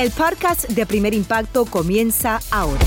El 0.00 0.10
podcast 0.12 0.66
de 0.66 0.86
Primer 0.86 1.12
Impacto 1.12 1.66
comienza 1.66 2.40
ahora. 2.50 2.80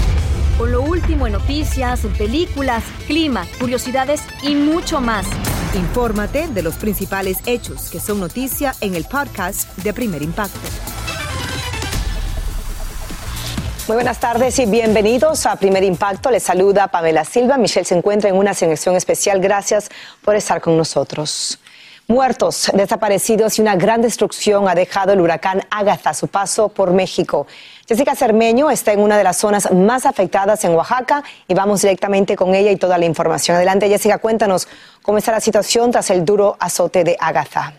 Con 0.57 0.71
lo 0.71 0.81
último 0.81 1.27
en 1.27 1.33
noticias, 1.33 1.99
películas, 2.17 2.83
clima, 3.05 3.45
curiosidades 3.59 4.19
y 4.41 4.55
mucho 4.55 4.99
más. 4.99 5.27
Infórmate 5.75 6.47
de 6.47 6.63
los 6.63 6.73
principales 6.73 7.37
hechos 7.45 7.91
que 7.91 7.99
son 7.99 8.19
noticia 8.19 8.73
en 8.81 8.95
el 8.95 9.05
podcast 9.05 9.77
de 9.77 9.93
Primer 9.93 10.23
Impacto. 10.23 10.57
Muy 13.87 13.93
buenas 13.93 14.19
tardes 14.19 14.57
y 14.57 14.65
bienvenidos 14.65 15.45
a 15.45 15.55
Primer 15.57 15.83
Impacto. 15.83 16.31
Les 16.31 16.41
saluda 16.41 16.87
Pamela 16.87 17.25
Silva. 17.25 17.59
Michelle 17.59 17.85
se 17.85 17.95
encuentra 17.95 18.31
en 18.31 18.37
una 18.37 18.55
selección 18.55 18.95
especial. 18.95 19.39
Gracias 19.39 19.91
por 20.23 20.35
estar 20.35 20.61
con 20.61 20.75
nosotros. 20.75 21.59
Muertos, 22.07 22.69
desaparecidos 22.73 23.57
y 23.57 23.61
una 23.61 23.77
gran 23.77 24.01
destrucción 24.01 24.67
ha 24.67 24.75
dejado 24.75 25.13
el 25.13 25.21
huracán 25.21 25.61
Agatha 25.69 26.09
a 26.09 26.13
su 26.13 26.27
paso 26.27 26.67
por 26.67 26.91
México. 26.91 27.47
Jessica 27.87 28.13
Cermeño 28.13 28.69
está 28.69 28.91
en 28.91 28.99
una 28.99 29.17
de 29.17 29.23
las 29.23 29.37
zonas 29.37 29.71
más 29.71 30.05
afectadas 30.05 30.65
en 30.65 30.75
Oaxaca 30.75 31.23
y 31.47 31.53
vamos 31.53 31.81
directamente 31.81 32.35
con 32.35 32.55
ella 32.55 32.71
y 32.71 32.75
toda 32.75 32.97
la 32.97 33.05
información. 33.05 33.55
Adelante, 33.55 33.87
Jessica, 33.87 34.17
cuéntanos 34.17 34.67
cómo 35.01 35.17
está 35.17 35.31
la 35.31 35.39
situación 35.39 35.91
tras 35.91 36.09
el 36.09 36.25
duro 36.25 36.57
azote 36.59 37.05
de 37.05 37.15
Agatha. 37.17 37.73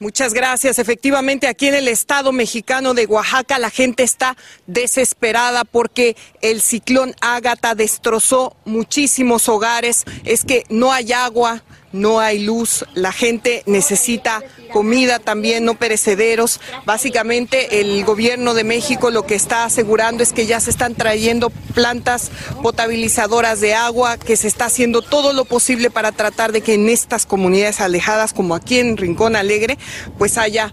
Muchas 0.00 0.34
gracias. 0.34 0.80
Efectivamente, 0.80 1.46
aquí 1.46 1.68
en 1.68 1.74
el 1.74 1.88
estado 1.88 2.32
mexicano 2.32 2.92
de 2.92 3.06
Oaxaca 3.06 3.58
la 3.58 3.70
gente 3.70 4.02
está 4.02 4.36
desesperada 4.66 5.64
porque 5.64 6.16
el 6.40 6.60
ciclón 6.60 7.14
Ágata 7.20 7.74
destrozó 7.76 8.56
muchísimos 8.64 9.48
hogares. 9.48 10.04
Es 10.24 10.44
que 10.44 10.64
no 10.68 10.92
hay 10.92 11.12
agua, 11.12 11.62
no 11.92 12.20
hay 12.20 12.40
luz, 12.40 12.84
la 12.94 13.12
gente 13.12 13.62
necesita 13.66 14.42
comida 14.72 15.18
también, 15.18 15.64
no 15.64 15.74
perecederos. 15.74 16.60
Básicamente 16.84 17.80
el 17.80 18.04
gobierno 18.04 18.54
de 18.54 18.64
México 18.64 19.10
lo 19.10 19.24
que 19.26 19.34
está 19.34 19.64
asegurando 19.64 20.22
es 20.22 20.32
que 20.32 20.46
ya 20.46 20.60
se 20.60 20.70
están 20.70 20.94
trayendo 20.94 21.50
plantas 21.74 22.30
potabilizadoras 22.62 23.60
de 23.60 23.74
agua, 23.74 24.18
que 24.18 24.36
se 24.36 24.48
está 24.48 24.66
haciendo 24.66 25.02
todo 25.02 25.32
lo 25.32 25.44
posible 25.44 25.90
para 25.90 26.12
tratar 26.12 26.52
de 26.52 26.60
que 26.60 26.74
en 26.74 26.88
estas 26.88 27.26
comunidades 27.26 27.80
alejadas, 27.80 28.32
como 28.32 28.54
aquí 28.54 28.78
en 28.78 28.96
Rincón 28.96 29.36
Alegre, 29.36 29.78
pues 30.18 30.38
haya 30.38 30.72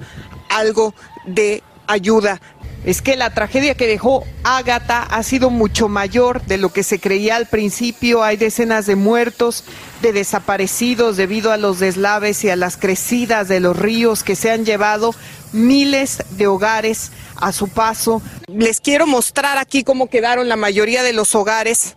algo 0.49 0.93
de 1.25 1.63
ayuda 1.87 2.41
es 2.85 3.01
que 3.01 3.15
la 3.15 3.33
tragedia 3.33 3.75
que 3.75 3.87
dejó 3.87 4.23
Ágata 4.43 5.01
ha 5.01 5.23
sido 5.23 5.49
mucho 5.49 5.89
mayor 5.89 6.43
de 6.45 6.57
lo 6.57 6.71
que 6.71 6.83
se 6.83 6.99
creía 6.99 7.35
al 7.35 7.47
principio. 7.47 8.23
Hay 8.23 8.37
decenas 8.37 8.85
de 8.85 8.95
muertos, 8.95 9.63
de 10.03 10.13
desaparecidos 10.13 11.17
debido 11.17 11.51
a 11.51 11.57
los 11.57 11.79
deslaves 11.79 12.43
y 12.43 12.51
a 12.51 12.55
las 12.55 12.77
crecidas 12.77 13.47
de 13.47 13.59
los 13.59 13.75
ríos 13.75 14.23
que 14.23 14.35
se 14.35 14.51
han 14.51 14.65
llevado 14.65 15.15
miles 15.51 16.23
de 16.31 16.45
hogares 16.45 17.11
a 17.37 17.51
su 17.51 17.69
paso. 17.69 18.21
Les 18.47 18.81
quiero 18.81 19.07
mostrar 19.07 19.57
aquí 19.57 19.83
cómo 19.83 20.07
quedaron 20.07 20.47
la 20.47 20.55
mayoría 20.55 21.01
de 21.01 21.13
los 21.13 21.33
hogares 21.33 21.95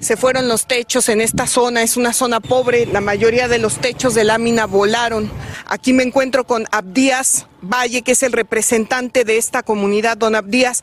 se 0.00 0.16
fueron 0.16 0.48
los 0.48 0.66
techos 0.66 1.08
en 1.10 1.20
esta 1.20 1.46
zona, 1.46 1.82
es 1.82 1.96
una 1.96 2.12
zona 2.12 2.40
pobre, 2.40 2.86
la 2.86 3.00
mayoría 3.00 3.48
de 3.48 3.58
los 3.58 3.78
techos 3.78 4.14
de 4.14 4.24
lámina 4.24 4.66
volaron. 4.66 5.30
Aquí 5.66 5.92
me 5.92 6.02
encuentro 6.02 6.44
con 6.44 6.66
Abdías 6.72 7.46
Valle, 7.60 8.02
que 8.02 8.12
es 8.12 8.22
el 8.22 8.32
representante 8.32 9.24
de 9.24 9.36
esta 9.36 9.62
comunidad. 9.62 10.16
Don 10.16 10.34
Abdías, 10.34 10.82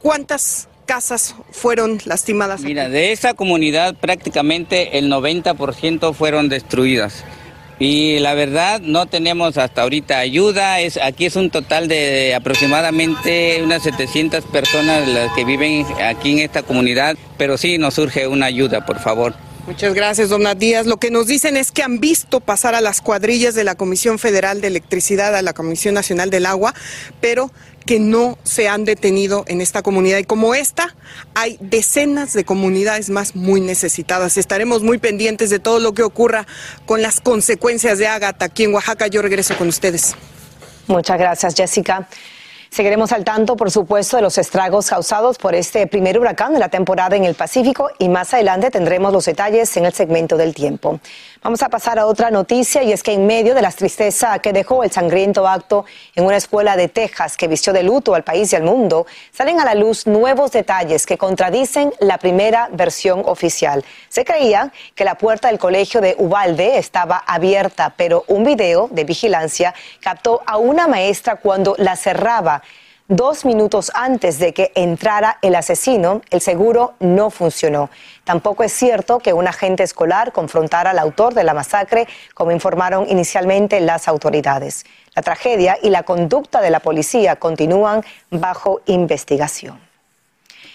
¿cuántas 0.00 0.68
casas 0.84 1.34
fueron 1.50 1.98
lastimadas? 2.04 2.60
Mira, 2.60 2.90
de 2.90 3.12
esa 3.12 3.32
comunidad 3.32 3.94
prácticamente 3.94 4.98
el 4.98 5.10
90% 5.10 6.12
fueron 6.12 6.50
destruidas. 6.50 7.24
Y 7.78 8.18
la 8.20 8.34
verdad 8.34 8.80
no 8.80 9.06
tenemos 9.06 9.58
hasta 9.58 9.82
ahorita 9.82 10.18
ayuda. 10.18 10.80
Es, 10.80 10.98
aquí 10.98 11.26
es 11.26 11.36
un 11.36 11.50
total 11.50 11.88
de 11.88 12.34
aproximadamente 12.34 13.60
unas 13.62 13.82
700 13.82 14.44
personas 14.44 15.08
las 15.08 15.32
que 15.32 15.44
viven 15.44 15.84
aquí 16.04 16.32
en 16.32 16.38
esta 16.38 16.62
comunidad, 16.62 17.16
pero 17.36 17.58
sí 17.58 17.78
nos 17.78 17.94
surge 17.94 18.26
una 18.26 18.46
ayuda, 18.46 18.86
por 18.86 19.00
favor. 19.00 19.34
Muchas 19.66 19.94
gracias, 19.94 20.28
dona 20.28 20.56
Díaz. 20.56 20.86
Lo 20.86 20.96
que 20.96 21.12
nos 21.12 21.28
dicen 21.28 21.56
es 21.56 21.70
que 21.70 21.84
han 21.84 22.00
visto 22.00 22.40
pasar 22.40 22.74
a 22.74 22.80
las 22.80 23.00
cuadrillas 23.00 23.54
de 23.54 23.62
la 23.62 23.76
Comisión 23.76 24.18
Federal 24.18 24.60
de 24.60 24.66
Electricidad, 24.66 25.36
a 25.36 25.42
la 25.42 25.52
Comisión 25.52 25.94
Nacional 25.94 26.30
del 26.30 26.46
Agua, 26.46 26.74
pero 27.20 27.52
que 27.86 28.00
no 28.00 28.38
se 28.42 28.68
han 28.68 28.84
detenido 28.84 29.44
en 29.46 29.60
esta 29.60 29.82
comunidad. 29.82 30.18
Y 30.18 30.24
como 30.24 30.56
esta, 30.56 30.96
hay 31.34 31.58
decenas 31.60 32.32
de 32.32 32.44
comunidades 32.44 33.08
más 33.08 33.36
muy 33.36 33.60
necesitadas. 33.60 34.36
Estaremos 34.36 34.82
muy 34.82 34.98
pendientes 34.98 35.48
de 35.48 35.60
todo 35.60 35.78
lo 35.78 35.94
que 35.94 36.02
ocurra 36.02 36.44
con 36.84 37.00
las 37.00 37.20
consecuencias 37.20 37.98
de 37.98 38.08
Ágata. 38.08 38.46
Aquí 38.46 38.64
en 38.64 38.74
Oaxaca 38.74 39.06
yo 39.06 39.22
regreso 39.22 39.56
con 39.56 39.68
ustedes. 39.68 40.16
Muchas 40.88 41.18
gracias, 41.18 41.54
Jessica. 41.54 42.08
Seguiremos 42.72 43.12
al 43.12 43.22
tanto, 43.22 43.54
por 43.54 43.70
supuesto, 43.70 44.16
de 44.16 44.22
los 44.22 44.38
estragos 44.38 44.88
causados 44.88 45.36
por 45.36 45.54
este 45.54 45.86
primer 45.86 46.18
huracán 46.18 46.54
de 46.54 46.58
la 46.58 46.70
temporada 46.70 47.14
en 47.16 47.24
el 47.24 47.34
Pacífico 47.34 47.90
y 47.98 48.08
más 48.08 48.32
adelante 48.32 48.70
tendremos 48.70 49.12
los 49.12 49.26
detalles 49.26 49.76
en 49.76 49.84
el 49.84 49.92
segmento 49.92 50.38
del 50.38 50.54
tiempo. 50.54 50.98
Vamos 51.44 51.60
a 51.64 51.68
pasar 51.68 51.98
a 51.98 52.06
otra 52.06 52.30
noticia 52.30 52.84
y 52.84 52.92
es 52.92 53.02
que 53.02 53.14
en 53.14 53.26
medio 53.26 53.56
de 53.56 53.62
la 53.62 53.72
tristeza 53.72 54.38
que 54.38 54.52
dejó 54.52 54.84
el 54.84 54.92
sangriento 54.92 55.48
acto 55.48 55.84
en 56.14 56.24
una 56.24 56.36
escuela 56.36 56.76
de 56.76 56.86
Texas 56.86 57.36
que 57.36 57.48
vistió 57.48 57.72
de 57.72 57.82
luto 57.82 58.14
al 58.14 58.22
país 58.22 58.52
y 58.52 58.56
al 58.56 58.62
mundo, 58.62 59.06
salen 59.32 59.58
a 59.58 59.64
la 59.64 59.74
luz 59.74 60.06
nuevos 60.06 60.52
detalles 60.52 61.04
que 61.04 61.18
contradicen 61.18 61.92
la 61.98 62.18
primera 62.18 62.68
versión 62.70 63.24
oficial. 63.26 63.84
Se 64.08 64.24
creía 64.24 64.72
que 64.94 65.04
la 65.04 65.16
puerta 65.16 65.48
del 65.48 65.58
colegio 65.58 66.00
de 66.00 66.14
Ubalde 66.16 66.78
estaba 66.78 67.16
abierta, 67.26 67.92
pero 67.96 68.22
un 68.28 68.44
video 68.44 68.86
de 68.92 69.02
vigilancia 69.02 69.74
captó 69.98 70.42
a 70.46 70.58
una 70.58 70.86
maestra 70.86 71.34
cuando 71.34 71.74
la 71.76 71.96
cerraba 71.96 72.62
Dos 73.14 73.44
minutos 73.44 73.92
antes 73.92 74.38
de 74.38 74.54
que 74.54 74.72
entrara 74.74 75.36
el 75.42 75.54
asesino, 75.54 76.22
el 76.30 76.40
seguro 76.40 76.94
no 76.98 77.28
funcionó. 77.28 77.90
Tampoco 78.24 78.64
es 78.64 78.72
cierto 78.72 79.18
que 79.18 79.34
un 79.34 79.46
agente 79.46 79.82
escolar 79.82 80.32
confrontara 80.32 80.92
al 80.92 80.98
autor 80.98 81.34
de 81.34 81.44
la 81.44 81.52
masacre, 81.52 82.08
como 82.32 82.52
informaron 82.52 83.04
inicialmente 83.10 83.80
las 83.80 84.08
autoridades. 84.08 84.86
La 85.14 85.20
tragedia 85.20 85.76
y 85.82 85.90
la 85.90 86.04
conducta 86.04 86.62
de 86.62 86.70
la 86.70 86.80
policía 86.80 87.36
continúan 87.36 88.02
bajo 88.30 88.80
investigación. 88.86 89.91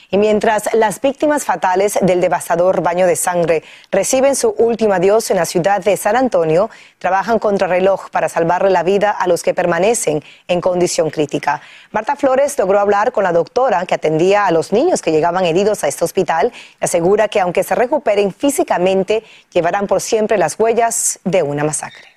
Y 0.09 0.17
mientras 0.17 0.73
las 0.73 1.01
víctimas 1.01 1.43
fatales 1.43 1.99
del 2.01 2.21
devastador 2.21 2.81
baño 2.81 3.05
de 3.05 3.17
sangre 3.17 3.63
reciben 3.91 4.37
su 4.37 4.49
último 4.57 4.93
adiós 4.93 5.29
en 5.31 5.37
la 5.37 5.45
ciudad 5.45 5.83
de 5.83 5.97
San 5.97 6.15
Antonio, 6.15 6.69
trabajan 6.97 7.39
contra 7.39 7.67
reloj 7.67 8.09
para 8.09 8.29
salvarle 8.29 8.69
la 8.69 8.83
vida 8.83 9.11
a 9.11 9.27
los 9.27 9.43
que 9.43 9.53
permanecen 9.53 10.23
en 10.47 10.61
condición 10.61 11.09
crítica. 11.09 11.61
Marta 11.91 12.15
Flores 12.15 12.57
logró 12.57 12.79
hablar 12.79 13.11
con 13.11 13.25
la 13.25 13.33
doctora 13.33 13.85
que 13.85 13.95
atendía 13.95 14.45
a 14.45 14.51
los 14.51 14.71
niños 14.71 15.01
que 15.01 15.11
llegaban 15.11 15.45
heridos 15.45 15.83
a 15.83 15.89
este 15.89 16.05
hospital 16.05 16.53
y 16.79 16.85
asegura 16.85 17.27
que 17.27 17.41
aunque 17.41 17.63
se 17.63 17.75
recuperen 17.75 18.33
físicamente, 18.33 19.23
llevarán 19.51 19.87
por 19.87 19.99
siempre 19.99 20.37
las 20.37 20.57
huellas 20.57 21.19
de 21.25 21.43
una 21.43 21.65
masacre. 21.65 22.16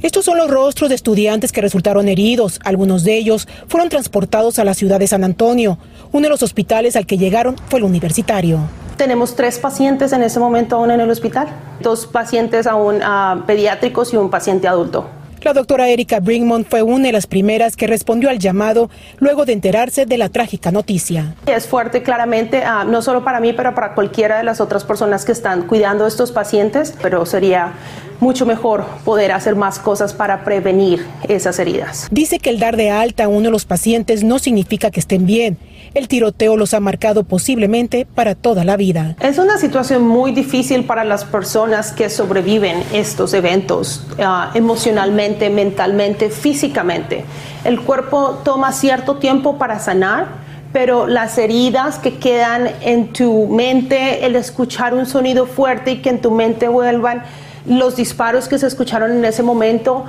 Estos 0.00 0.24
son 0.24 0.38
los 0.38 0.48
rostros 0.48 0.90
de 0.90 0.94
estudiantes 0.94 1.50
que 1.50 1.60
resultaron 1.60 2.08
heridos. 2.08 2.60
Algunos 2.64 3.02
de 3.02 3.16
ellos 3.16 3.48
fueron 3.66 3.88
transportados 3.88 4.60
a 4.60 4.64
la 4.64 4.74
ciudad 4.74 5.00
de 5.00 5.08
San 5.08 5.24
Antonio. 5.24 5.76
Uno 6.12 6.26
de 6.26 6.28
los 6.28 6.44
hospitales 6.44 6.94
al 6.94 7.04
que 7.04 7.18
llegaron 7.18 7.56
fue 7.68 7.80
el 7.80 7.84
universitario. 7.84 8.60
Tenemos 8.96 9.34
tres 9.34 9.58
pacientes 9.58 10.12
en 10.12 10.22
ese 10.22 10.38
momento 10.38 10.76
aún 10.76 10.92
en 10.92 11.00
el 11.00 11.10
hospital, 11.10 11.48
dos 11.80 12.06
pacientes 12.06 12.68
aún 12.68 12.96
uh, 12.96 13.44
pediátricos 13.44 14.12
y 14.12 14.16
un 14.16 14.30
paciente 14.30 14.68
adulto. 14.68 15.08
La 15.42 15.52
doctora 15.52 15.88
Erika 15.88 16.18
Brinkman 16.18 16.64
fue 16.64 16.82
una 16.82 17.06
de 17.06 17.12
las 17.12 17.26
primeras 17.28 17.76
que 17.76 17.86
respondió 17.86 18.28
al 18.28 18.40
llamado 18.40 18.90
luego 19.18 19.44
de 19.44 19.52
enterarse 19.52 20.04
de 20.04 20.18
la 20.18 20.28
trágica 20.28 20.72
noticia. 20.72 21.36
Es 21.46 21.66
fuerte 21.66 22.02
claramente, 22.02 22.62
uh, 22.64 22.88
no 22.88 23.02
solo 23.02 23.24
para 23.24 23.40
mí, 23.40 23.52
pero 23.52 23.74
para 23.74 23.94
cualquiera 23.94 24.38
de 24.38 24.44
las 24.44 24.60
otras 24.60 24.84
personas 24.84 25.24
que 25.24 25.32
están 25.32 25.62
cuidando 25.62 26.04
a 26.04 26.08
estos 26.08 26.32
pacientes, 26.32 26.94
pero 27.02 27.24
sería 27.24 27.72
mucho 28.20 28.46
mejor 28.46 28.84
poder 29.04 29.32
hacer 29.32 29.56
más 29.56 29.78
cosas 29.78 30.12
para 30.12 30.44
prevenir 30.44 31.06
esas 31.28 31.58
heridas. 31.58 32.08
Dice 32.10 32.38
que 32.38 32.50
el 32.50 32.58
dar 32.58 32.76
de 32.76 32.90
alta 32.90 33.24
a 33.24 33.28
uno 33.28 33.46
de 33.46 33.50
los 33.50 33.64
pacientes 33.64 34.24
no 34.24 34.38
significa 34.38 34.90
que 34.90 35.00
estén 35.00 35.26
bien. 35.26 35.58
El 35.94 36.08
tiroteo 36.08 36.56
los 36.56 36.74
ha 36.74 36.80
marcado 36.80 37.24
posiblemente 37.24 38.06
para 38.06 38.34
toda 38.34 38.64
la 38.64 38.76
vida. 38.76 39.16
Es 39.20 39.38
una 39.38 39.58
situación 39.58 40.06
muy 40.06 40.32
difícil 40.32 40.84
para 40.84 41.04
las 41.04 41.24
personas 41.24 41.92
que 41.92 42.10
sobreviven 42.10 42.82
estos 42.92 43.32
eventos 43.34 44.04
uh, 44.18 44.56
emocionalmente, 44.56 45.50
mentalmente, 45.50 46.30
físicamente. 46.30 47.24
El 47.64 47.80
cuerpo 47.80 48.40
toma 48.44 48.72
cierto 48.72 49.16
tiempo 49.16 49.58
para 49.58 49.78
sanar 49.78 50.48
pero 50.72 51.06
las 51.06 51.38
heridas 51.38 51.98
que 51.98 52.18
quedan 52.18 52.68
en 52.82 53.12
tu 53.14 53.46
mente, 53.46 54.26
el 54.26 54.36
escuchar 54.36 54.92
un 54.92 55.06
sonido 55.06 55.46
fuerte 55.46 55.92
y 55.92 55.96
que 56.02 56.10
en 56.10 56.20
tu 56.20 56.30
mente 56.30 56.68
vuelvan 56.68 57.22
los 57.68 57.96
disparos 57.96 58.48
que 58.48 58.58
se 58.58 58.66
escucharon 58.66 59.12
en 59.12 59.24
ese 59.24 59.42
momento, 59.42 60.04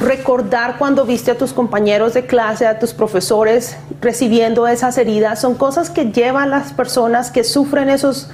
recordar 0.00 0.76
cuando 0.78 1.04
viste 1.04 1.30
a 1.30 1.38
tus 1.38 1.52
compañeros 1.52 2.14
de 2.14 2.26
clase, 2.26 2.66
a 2.66 2.78
tus 2.78 2.94
profesores 2.94 3.76
recibiendo 4.00 4.66
esas 4.66 4.96
heridas, 4.98 5.40
son 5.40 5.54
cosas 5.54 5.90
que 5.90 6.06
llevan 6.06 6.44
a 6.44 6.58
las 6.58 6.72
personas 6.72 7.30
que 7.30 7.44
sufren 7.44 7.90
esos, 7.90 8.30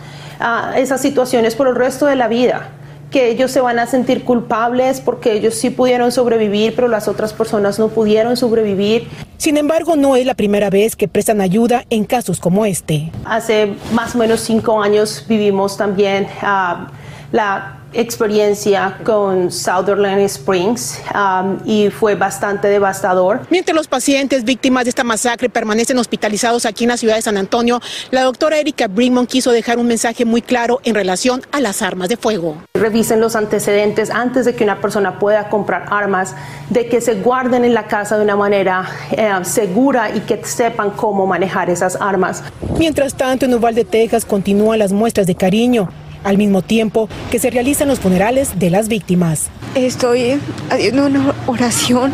esas 0.76 1.00
situaciones 1.00 1.56
por 1.56 1.69
el 1.69 1.75
resto 1.75 2.06
de 2.06 2.16
la 2.16 2.28
vida 2.28 2.70
que 3.10 3.31
ellos 3.31 3.52
se 3.52 3.60
van 3.60 3.78
a 3.78 3.87
sentir 3.87 4.25
culpables 4.25 5.00
porque 5.00 5.32
ellos 5.32 5.54
sí 5.54 5.70
pudieron 5.70 6.10
sobrevivir, 6.10 6.75
pero 6.75 6.88
las 6.88 7.06
otras 7.08 7.32
personas 7.32 7.78
no 7.78 7.88
pudieron 7.88 8.37
sobrevivir. 8.37 9.08
Sin 9.38 9.56
embargo, 9.56 9.96
no 9.96 10.16
es 10.16 10.26
la 10.26 10.34
primera 10.34 10.70
vez 10.70 10.96
que 10.96 11.06
prestan 11.08 11.40
ayuda 11.40 11.84
en 11.88 12.04
casos 12.04 12.40
como 12.40 12.66
este. 12.66 13.12
Hace 13.25 13.75
más 13.92 14.14
o 14.16 14.19
menos 14.19 14.40
cinco 14.40 14.82
años 14.82 15.25
vivimos 15.28 15.76
también 15.76 16.26
uh, 16.42 16.88
la 17.32 17.75
experiencia 17.96 18.98
con 19.04 19.50
Sutherland 19.50 20.20
Springs 20.22 21.00
um, 21.14 21.58
y 21.64 21.90
fue 21.90 22.14
bastante 22.14 22.69
devastador. 22.69 23.40
Mientras 23.50 23.75
los 23.75 23.88
pacientes 23.88 24.44
víctimas 24.44 24.84
de 24.84 24.90
esta 24.90 25.04
masacre 25.04 25.48
permanecen 25.48 25.98
hospitalizados 25.98 26.66
aquí 26.66 26.84
en 26.84 26.90
la 26.90 26.96
ciudad 26.96 27.16
de 27.16 27.22
San 27.22 27.37
Antonio, 27.37 27.81
la 28.10 28.22
doctora 28.22 28.58
Erika 28.58 28.87
Brinkman 28.88 29.26
quiso 29.26 29.52
dejar 29.52 29.78
un 29.78 29.87
mensaje 29.87 30.25
muy 30.25 30.43
claro 30.43 30.81
en 30.84 30.94
relación 30.94 31.43
a 31.52 31.60
las 31.60 31.82
armas 31.82 32.08
de 32.08 32.16
fuego. 32.16 32.56
Revisen 32.75 33.20
los 33.20 33.37
antecedentes 33.37 34.10
antes 34.10 34.44
de 34.44 34.54
que 34.54 34.64
una 34.64 34.81
persona 34.81 35.19
pueda 35.19 35.49
comprar 35.49 35.87
armas, 35.90 36.34
de 36.70 36.88
que 36.88 37.00
se 37.00 37.14
guarden 37.14 37.64
en 37.64 37.75
la 37.75 37.87
casa 37.87 38.16
de 38.19 38.25
una 38.25 38.37
manera 38.37 38.88
eh, 39.12 39.31
segura 39.42 40.14
y 40.14 40.20
que 40.20 40.44
sepan 40.44 40.90
cómo 40.90 41.26
manejar 41.26 41.70
esas 41.70 41.96
armas. 41.96 42.42
Mientras 42.78 43.14
tanto, 43.14 43.46
en 43.46 43.54
Uvalde, 43.54 43.84
Texas, 43.84 44.25
continúan 44.25 44.78
las 44.78 44.92
muestras 44.92 45.26
de 45.26 45.34
cariño 45.34 45.88
al 46.24 46.38
mismo 46.38 46.62
tiempo 46.62 47.08
que 47.30 47.38
se 47.38 47.50
realizan 47.50 47.88
los 47.88 48.00
funerales 48.00 48.58
de 48.58 48.70
las 48.70 48.88
víctimas. 48.88 49.48
Estoy 49.74 50.40
haciendo 50.70 51.06
una 51.06 51.34
oración 51.46 52.12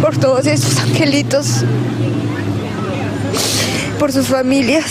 por 0.00 0.16
todos 0.16 0.46
estos 0.46 0.78
angelitos, 0.80 1.64
por 3.98 4.12
sus 4.12 4.26
familias. 4.28 4.86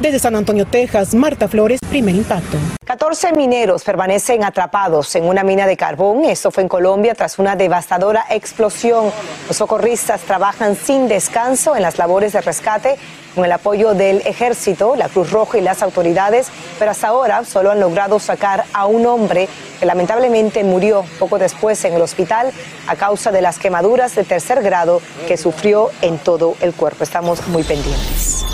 Desde 0.00 0.18
San 0.18 0.36
Antonio, 0.36 0.66
Texas, 0.66 1.14
Marta 1.14 1.48
Flores, 1.48 1.80
primer 1.88 2.14
impacto. 2.14 2.58
14 2.84 3.32
mineros 3.32 3.82
permanecen 3.84 4.44
atrapados 4.44 5.14
en 5.16 5.24
una 5.24 5.42
mina 5.42 5.66
de 5.66 5.76
carbón. 5.76 6.26
Esto 6.26 6.50
fue 6.50 6.62
en 6.62 6.68
Colombia 6.68 7.14
tras 7.14 7.38
una 7.38 7.56
devastadora 7.56 8.26
explosión. 8.28 9.06
Los 9.48 9.56
socorristas 9.56 10.20
trabajan 10.20 10.76
sin 10.76 11.08
descanso 11.08 11.74
en 11.74 11.82
las 11.82 11.96
labores 11.96 12.34
de 12.34 12.42
rescate 12.42 12.96
con 13.34 13.44
el 13.44 13.52
apoyo 13.52 13.94
del 13.94 14.22
ejército, 14.26 14.96
la 14.96 15.08
Cruz 15.08 15.30
Roja 15.30 15.58
y 15.58 15.60
las 15.60 15.82
autoridades, 15.82 16.48
pero 16.78 16.90
hasta 16.90 17.08
ahora 17.08 17.44
solo 17.44 17.70
han 17.70 17.80
logrado 17.80 18.18
sacar 18.18 18.64
a 18.72 18.86
un 18.86 19.06
hombre 19.06 19.48
que 19.78 19.86
lamentablemente 19.86 20.64
murió 20.64 21.04
poco 21.18 21.38
después 21.38 21.84
en 21.84 21.94
el 21.94 22.02
hospital 22.02 22.52
a 22.86 22.96
causa 22.96 23.32
de 23.32 23.42
las 23.42 23.58
quemaduras 23.58 24.14
de 24.14 24.24
tercer 24.24 24.62
grado 24.62 25.00
que 25.26 25.36
sufrió 25.36 25.90
en 26.02 26.18
todo 26.18 26.56
el 26.60 26.72
cuerpo. 26.72 27.04
Estamos 27.04 27.46
muy 27.48 27.62
pendientes. 27.62 28.44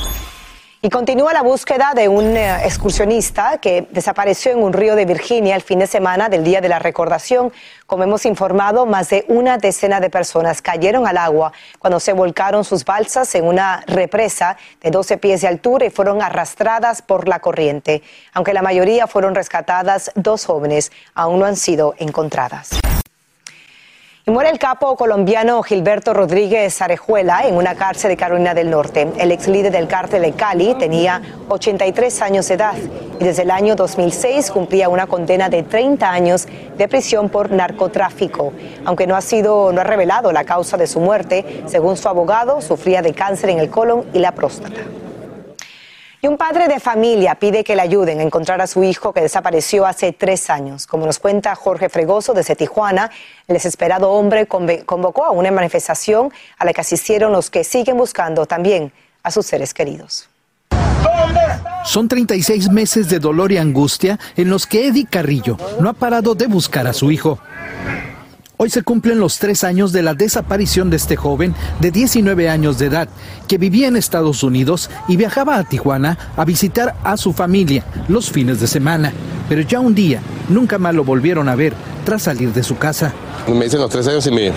Y 0.83 0.89
continúa 0.89 1.35
la 1.35 1.43
búsqueda 1.43 1.93
de 1.95 2.09
un 2.09 2.39
eh, 2.39 2.65
excursionista 2.65 3.59
que 3.59 3.87
desapareció 3.91 4.53
en 4.53 4.63
un 4.63 4.73
río 4.73 4.97
de 4.97 5.05
Virginia 5.05 5.55
el 5.55 5.61
fin 5.61 5.79
de 5.79 5.87
semana 5.87 6.31
del 6.31 6.43
Día 6.43 6.63
de 6.63 6.71
la 6.71 6.79
Recordación. 6.79 7.53
Como 7.87 8.05
hemos 8.05 8.25
informado, 8.25 8.87
más 8.87 9.11
de 9.11 9.27
una 9.29 9.59
decena 9.59 10.01
de 10.01 10.09
personas 10.09 10.63
cayeron 10.63 11.07
al 11.07 11.19
agua 11.19 11.53
cuando 11.79 12.01
se 12.01 12.15
volcaron 12.15 12.65
sus 12.65 12.87
balsas 12.87 13.35
en 13.35 13.45
una 13.45 13.85
represa 13.89 14.57
de 14.81 14.91
12 14.91 15.19
pies 15.19 15.43
de 15.43 15.49
altura 15.49 15.85
y 15.85 15.91
fueron 15.91 16.23
arrastradas 16.23 17.03
por 17.03 17.29
la 17.29 17.41
corriente. 17.41 18.03
Aunque 18.33 18.55
la 18.55 18.63
mayoría 18.63 19.07
fueron 19.07 19.35
rescatadas, 19.35 20.11
dos 20.15 20.47
jóvenes 20.47 20.93
aún 21.13 21.41
no 21.41 21.45
han 21.45 21.57
sido 21.57 21.93
encontradas. 21.99 22.80
Y 24.27 24.31
muere 24.31 24.51
el 24.51 24.59
capo 24.59 24.97
colombiano 24.97 25.63
Gilberto 25.63 26.13
Rodríguez 26.13 26.83
Arejuela 26.83 27.47
en 27.47 27.55
una 27.55 27.75
cárcel 27.75 28.11
de 28.11 28.19
Carolina 28.19 28.53
del 28.53 28.69
Norte. 28.69 29.09
El 29.17 29.33
ex 29.33 29.49
líder 29.49 29.73
del 29.73 29.89
cártel 29.89 30.21
de 30.21 30.33
Cali 30.33 30.75
tenía 30.75 31.23
83 31.49 32.21
años 32.21 32.47
de 32.47 32.55
edad 32.55 32.75
y 33.19 33.25
desde 33.25 33.43
el 33.43 33.51
año 33.51 33.77
2006 33.77 34.51
cumplía 34.51 34.91
una 34.91 35.07
condena 35.07 35.49
de 35.49 35.63
30 35.63 36.11
años 36.11 36.47
de 36.77 36.87
prisión 36.87 37.31
por 37.31 37.51
narcotráfico. 37.51 38.53
Aunque 38.85 39.07
no 39.07 39.17
ha 39.17 39.23
sido, 39.23 39.73
no 39.73 39.81
ha 39.81 39.85
revelado 39.85 40.33
la 40.33 40.45
causa 40.45 40.77
de 40.77 40.87
su 40.87 41.01
muerte, 41.01 41.63
según 41.65 41.97
su 41.97 42.07
abogado, 42.07 42.61
sufría 42.61 43.01
de 43.01 43.15
cáncer 43.15 43.49
en 43.49 43.59
el 43.59 43.71
colon 43.71 44.05
y 44.13 44.19
la 44.19 44.33
próstata. 44.33 44.81
Y 46.23 46.27
un 46.27 46.37
padre 46.37 46.69
de 46.69 46.81
familia 46.81 47.37
pide 47.37 47.65
que 47.65 47.75
le 47.75 47.81
ayuden 47.81 48.21
a 48.21 48.23
encontrar 48.23 48.61
a 48.61 48.67
su 48.67 48.85
hijo 48.85 49.15
que 49.15 49.23
desapareció 49.23 49.87
hace 49.87 50.13
tres 50.13 50.51
años. 50.51 50.87
Como 50.87 51.07
nos 51.07 51.19
cuenta 51.19 51.55
Jorge 51.55 51.89
Fregoso 51.89 52.35
desde 52.35 52.57
Tijuana, 52.57 53.11
el 53.49 53.55
desesperado 53.55 54.11
hombre 54.11 54.47
convocó 54.47 55.25
a 55.25 55.31
una 55.31 55.51
manifestación 55.51 56.31
a 56.59 56.67
la 56.67 56.75
que 56.75 56.83
asistieron 56.83 57.33
los 57.33 57.49
que 57.49 57.65
siguen 57.65 57.97
buscando 57.97 58.45
también 58.45 58.93
a 59.23 59.31
sus 59.31 59.47
seres 59.47 59.73
queridos. 59.73 60.29
Son 61.85 62.07
36 62.07 62.69
meses 62.69 63.09
de 63.09 63.19
dolor 63.19 63.51
y 63.51 63.57
angustia 63.57 64.19
en 64.37 64.51
los 64.51 64.67
que 64.67 64.89
Eddie 64.89 65.07
Carrillo 65.07 65.57
no 65.81 65.89
ha 65.89 65.95
parado 65.95 66.35
de 66.35 66.47
buscar 66.47 66.87
a 66.87 66.93
su 66.93 67.11
hijo. 67.11 67.39
Hoy 68.63 68.69
se 68.69 68.83
cumplen 68.83 69.19
los 69.19 69.39
tres 69.39 69.65
años 69.65 69.91
de 69.91 70.03
la 70.03 70.13
desaparición 70.13 70.91
de 70.91 70.99
este 70.99 71.17
joven 71.17 71.55
de 71.81 71.91
19 71.91 72.51
años 72.51 72.79
de 72.79 72.89
edad 72.89 73.09
que 73.49 73.57
vivía 73.57 73.89
en 73.89 73.97
Estados 73.97 74.43
Unidos 74.43 74.91
y 75.09 75.17
viajaba 75.17 75.57
a 75.57 75.65
Tijuana 75.65 76.19
a 76.37 76.45
visitar 76.45 76.95
a 77.03 77.17
su 77.17 77.33
familia 77.33 77.87
los 78.09 78.31
fines 78.31 78.61
de 78.61 78.67
semana. 78.67 79.15
Pero 79.49 79.63
ya 79.63 79.81
un 79.81 79.95
día 79.95 80.21
nunca 80.51 80.77
más 80.77 80.95
lo 80.95 81.05
volvieron 81.05 81.49
a 81.49 81.55
ver 81.55 81.73
tras 82.05 82.25
salir 82.25 82.53
de 82.53 82.63
su 82.63 82.77
casa. 82.77 83.15
Me 83.49 83.65
dicen 83.65 83.81
los 83.81 83.89
tres 83.89 84.07
años 84.07 84.27
y 84.27 84.31
me, 84.31 84.53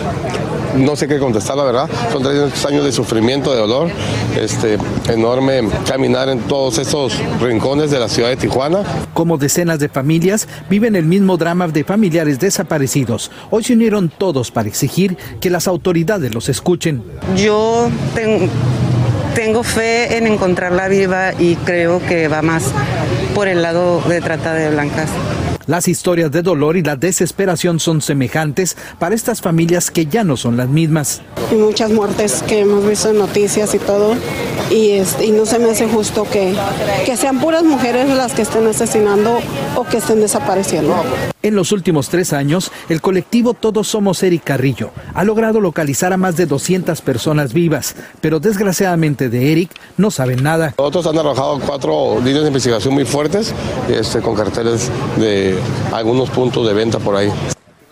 no 0.76 0.96
sé 0.96 1.08
qué 1.08 1.20
contestar, 1.20 1.56
la 1.56 1.64
verdad. 1.64 1.90
Son 2.12 2.24
tres 2.24 2.66
años 2.66 2.84
de 2.84 2.92
sufrimiento, 2.92 3.52
de 3.52 3.60
dolor, 3.60 3.90
este, 4.40 4.78
enorme 5.08 5.62
caminar 5.88 6.30
en 6.30 6.40
todos 6.40 6.80
esos 6.80 7.18
rincones 7.40 7.92
de 7.92 8.00
la 8.00 8.10
ciudad 8.10 8.30
de 8.30 8.38
Tijuana. 8.38 8.80
Como 9.14 9.38
decenas 9.38 9.80
de 9.80 9.90
familias 9.90 10.48
viven 10.70 10.96
el 10.96 11.06
mismo 11.06 11.38
drama 11.38 11.68
de 11.68 11.84
familiares 11.84 12.40
desaparecidos. 12.40 13.32
Hoy 13.52 13.64
se 13.64 13.74
unieron 13.74 13.93
todos 14.10 14.52
para 14.52 14.68
exigir 14.68 15.18
que 15.40 15.50
las 15.50 15.68
autoridades 15.68 16.34
los 16.34 16.50
escuchen. 16.50 17.04
Yo 17.36 17.90
tengo, 19.36 19.64
fe 19.64 20.18
en 20.18 20.28
encontrarla 20.28 20.88
viva 20.88 21.34
y 21.34 21.56
creo 21.56 22.00
que 22.06 22.28
va 22.28 22.42
más 22.42 22.72
por 23.34 23.48
el 23.48 23.62
lado 23.62 24.02
de 24.02 24.22
trata 24.22 24.54
de 24.54 24.70
blancas. 24.70 25.10
Las 25.66 25.88
historias 25.88 26.30
de 26.30 26.42
dolor 26.42 26.76
y 26.76 26.84
la 26.84 26.98
desesperación 26.98 27.80
son 27.80 28.02
semejantes 28.02 28.76
para 29.00 29.16
estas 29.16 29.42
familias 29.42 29.92
que 29.92 30.08
ya 30.08 30.26
no 30.26 30.36
son 30.36 30.58
las 30.58 30.68
mismas. 30.68 31.22
Y 31.52 31.56
muchas 31.56 31.90
muertes 31.90 32.44
que 32.44 32.60
hemos 32.60 32.86
visto 32.86 33.10
en 33.10 33.18
noticias 33.18 33.74
y 33.74 33.80
todo, 33.80 34.16
y, 34.70 34.92
este, 34.92 35.26
y 35.26 35.32
no 35.32 35.46
se 35.46 35.60
me 35.60 35.72
hace 35.72 35.88
justo 35.88 36.26
que, 36.30 36.54
que 37.06 37.16
sean 37.16 37.40
puras 37.40 37.64
mujeres 37.64 38.10
las 38.10 38.34
que 38.34 38.42
estén 38.42 38.68
asesinando 38.68 39.40
o 39.76 39.86
que 39.86 39.98
estén 39.98 40.20
desapareciendo. 40.20 40.96
En 41.44 41.56
los 41.56 41.74
últimos 41.74 42.08
tres 42.08 42.32
años, 42.32 42.72
el 42.88 43.02
colectivo 43.02 43.54
Todos 43.54 43.90
Somos 43.90 44.24
Eric 44.24 44.44
Carrillo 44.46 44.92
ha 45.14 45.26
logrado 45.26 45.60
localizar 45.60 46.14
a 46.14 46.18
más 46.18 46.38
de 46.38 46.46
200 46.46 47.02
personas 47.02 47.54
vivas, 47.54 47.96
pero 48.22 48.40
desgraciadamente 48.40 49.30
de 49.30 49.52
Eric 49.52 49.72
no 49.98 50.10
saben 50.10 50.42
nada. 50.42 50.74
Otros 50.78 51.06
han 51.06 51.18
arrojado 51.18 51.60
cuatro 51.60 52.20
líneas 52.24 52.44
de 52.44 52.48
investigación 52.48 52.94
muy 52.94 53.04
fuertes 53.04 53.54
este, 53.90 54.22
con 54.22 54.36
carteles 54.36 54.90
de 55.18 55.53
algunos 55.92 56.30
puntos 56.30 56.68
de 56.68 56.74
venta 56.74 57.00
por 57.00 57.16
ahí. 57.16 57.32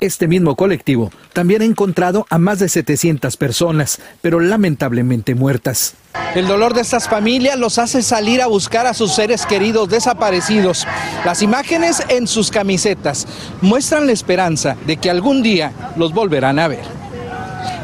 Este 0.01 0.27
mismo 0.27 0.55
colectivo 0.55 1.11
también 1.31 1.61
ha 1.61 1.65
encontrado 1.65 2.25
a 2.31 2.39
más 2.39 2.57
de 2.57 2.69
700 2.69 3.37
personas, 3.37 3.99
pero 4.21 4.39
lamentablemente 4.39 5.35
muertas. 5.35 5.93
El 6.33 6.47
dolor 6.47 6.73
de 6.73 6.81
estas 6.81 7.07
familias 7.07 7.59
los 7.59 7.77
hace 7.77 8.01
salir 8.01 8.41
a 8.41 8.47
buscar 8.47 8.87
a 8.87 8.95
sus 8.95 9.13
seres 9.13 9.45
queridos 9.45 9.89
desaparecidos. 9.89 10.87
Las 11.23 11.43
imágenes 11.43 12.03
en 12.09 12.25
sus 12.25 12.49
camisetas 12.49 13.27
muestran 13.61 14.07
la 14.07 14.13
esperanza 14.13 14.75
de 14.87 14.97
que 14.97 15.11
algún 15.11 15.43
día 15.43 15.71
los 15.97 16.13
volverán 16.13 16.57
a 16.57 16.67
ver. 16.67 16.83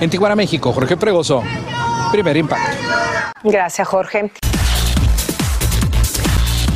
En 0.01 0.10
Tijuana, 0.10 0.36
México, 0.36 0.74
Jorge 0.74 0.98
Pregoso, 0.98 1.43
primer 2.12 2.36
impacto. 2.36 2.77
Gracias, 3.43 3.88
Jorge. 3.88 4.31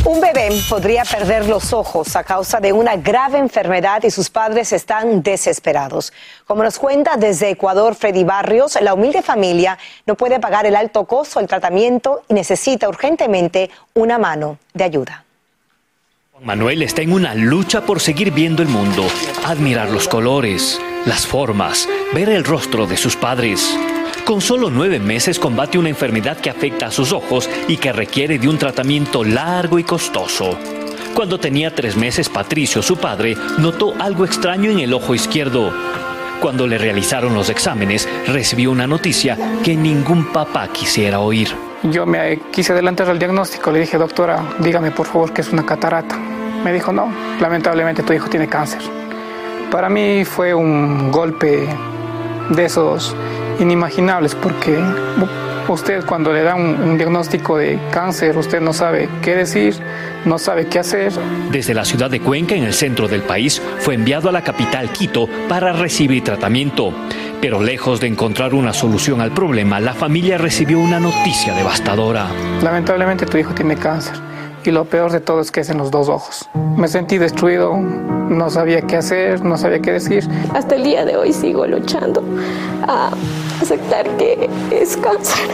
Un 0.03 0.20
bebé 0.20 0.50
podría 0.67 1.03
perder 1.03 1.48
los 1.48 1.74
ojos 1.74 2.15
a 2.15 2.24
causa 2.24 2.60
de 2.60 2.74
una 2.74 2.96
grave 2.96 3.38
enfermedad 3.38 4.01
y 4.03 4.10
sus 4.10 4.31
padres 4.31 4.74
están 4.74 5.22
desesperados. 5.22 6.12
Como 6.48 6.63
nos 6.63 6.79
cuenta 6.79 7.17
desde 7.17 7.51
Ecuador 7.51 7.93
Freddy 7.93 8.24
Barrios, 8.24 8.79
la 8.81 8.96
humilde 8.96 9.22
familia 9.22 9.77
no 10.08 10.15
puede 10.15 10.39
pagar 10.39 10.65
el 10.65 10.75
alto 10.75 11.05
costo 11.05 11.38
del 11.39 11.48
tratamiento 11.48 12.24
y 12.27 12.34
necesita 12.34 12.89
urgentemente 12.89 13.70
una 13.93 14.17
mano 14.17 14.58
de 14.74 14.84
ayuda. 14.86 15.24
Manuel 16.41 16.81
está 16.81 17.03
en 17.03 17.13
una 17.13 17.36
lucha 17.36 17.81
por 17.81 18.00
seguir 18.00 18.31
viendo 18.31 18.63
el 18.63 18.70
mundo, 18.70 19.05
admirar 19.46 19.91
los 19.91 20.08
colores, 20.08 20.81
las 21.05 21.27
formas, 21.27 21.88
ver 22.15 22.29
el 22.29 22.43
rostro 22.43 22.88
de 22.88 22.98
sus 22.98 23.15
padres. 23.15 23.77
Con 24.31 24.39
solo 24.39 24.69
nueve 24.69 24.97
meses 24.97 25.38
combate 25.38 25.77
una 25.77 25.89
enfermedad 25.89 26.38
que 26.38 26.50
afecta 26.50 26.85
a 26.85 26.91
sus 26.91 27.11
ojos 27.11 27.50
y 27.67 27.75
que 27.75 27.91
requiere 27.91 28.39
de 28.39 28.47
un 28.47 28.57
tratamiento 28.57 29.25
largo 29.25 29.77
y 29.77 29.83
costoso. 29.83 30.57
Cuando 31.13 31.38
tenía 31.38 31.75
tres 31.75 31.97
meses, 31.97 32.29
Patricio, 32.29 32.81
su 32.81 32.95
padre, 32.95 33.35
notó 33.57 33.93
algo 34.00 34.23
extraño 34.23 34.71
en 34.71 34.79
el 34.79 34.93
ojo 34.93 35.13
izquierdo. 35.13 35.73
Cuando 36.39 36.65
le 36.65 36.77
realizaron 36.77 37.33
los 37.33 37.50
exámenes, 37.50 38.07
recibió 38.25 38.71
una 38.71 38.88
noticia 38.88 39.38
que 39.65 39.75
ningún 39.75 40.31
papá 40.31 40.69
quisiera 40.69 41.19
oír. 41.19 41.50
Yo 41.83 42.05
me 42.05 42.39
quise 42.53 42.71
adelantar 42.71 43.09
al 43.09 43.19
diagnóstico, 43.19 43.69
le 43.69 43.81
dije, 43.81 43.97
doctora, 43.97 44.55
dígame 44.59 44.91
por 44.91 45.07
favor 45.07 45.33
que 45.33 45.41
es 45.41 45.50
una 45.50 45.65
catarata. 45.65 46.17
Me 46.63 46.71
dijo, 46.71 46.93
no, 46.93 47.13
lamentablemente 47.41 48.01
tu 48.01 48.13
hijo 48.13 48.29
tiene 48.29 48.47
cáncer. 48.47 48.81
Para 49.69 49.89
mí 49.89 50.23
fue 50.23 50.53
un 50.53 51.11
golpe 51.11 51.67
de 52.50 52.63
esos 52.63 53.13
inimaginables 53.62 54.36
porque 54.36 54.77
usted 55.68 56.03
cuando 56.06 56.34
le 56.34 56.44
da 56.44 56.56
un, 56.56 56.98
diagnóstico 56.98 57.58
de 57.58 57.80
cáncer, 57.91 58.38
usted 58.38 58.62
no 58.62 58.74
sabe 58.74 59.10
qué 59.22 59.36
decir, 59.36 59.75
no 60.25 60.38
sabe 60.38 60.68
qué 60.68 60.80
hacer. 60.80 61.12
Desde 61.51 61.74
la 61.74 61.86
ciudad 61.86 62.10
de 62.10 62.20
Cuenca, 62.20 62.56
en 62.56 62.63
el 62.63 62.74
centro 62.74 63.08
del 63.08 63.22
país, 63.22 63.62
fue 63.80 63.96
enviado 63.96 64.30
a 64.30 64.32
la 64.32 64.44
capital 64.44 64.91
Quito 64.91 65.27
para 65.48 65.74
recibir 65.74 66.24
tratamiento. 66.24 66.94
Pero 67.39 67.62
lejos 67.62 68.00
de 68.00 68.08
encontrar 68.08 68.53
una 68.53 68.74
solución 68.74 69.20
al 69.20 69.32
problema, 69.32 69.80
la 69.80 69.94
familia 69.94 70.38
recibió 70.38 70.80
una 70.80 71.00
noticia 71.00 71.56
devastadora. 71.56 72.27
Lamentablemente 72.62 73.25
tu 73.25 73.38
hijo 73.38 73.53
tiene 73.53 73.75
cáncer 73.75 74.15
y 74.63 74.72
lo 74.72 74.86
peor 74.86 75.12
de 75.12 75.22
todo 75.22 75.41
es 75.41 75.51
que 75.51 75.62
es 75.62 75.70
en 75.70 75.77
los 75.77 75.89
dos 75.89 76.08
ojos. 76.08 76.48
Me 76.77 76.88
sentí 76.88 77.18
destruido, 77.18 77.75
no 77.77 78.50
sabía 78.50 78.82
qué 78.82 78.98
hacer, 78.98 79.44
no 79.44 79.58
sabía 79.58 79.80
qué 79.80 79.94
decir. 79.94 80.27
Hasta 80.53 80.75
el 80.75 80.84
día 80.84 81.03
de 81.06 81.18
hoy 81.18 81.34
sigo 81.34 81.65
luchando 81.65 82.24
a 82.88 83.12
aceptar 83.62 84.08
que 84.18 84.50
es 84.72 84.98
cáncer 84.98 85.50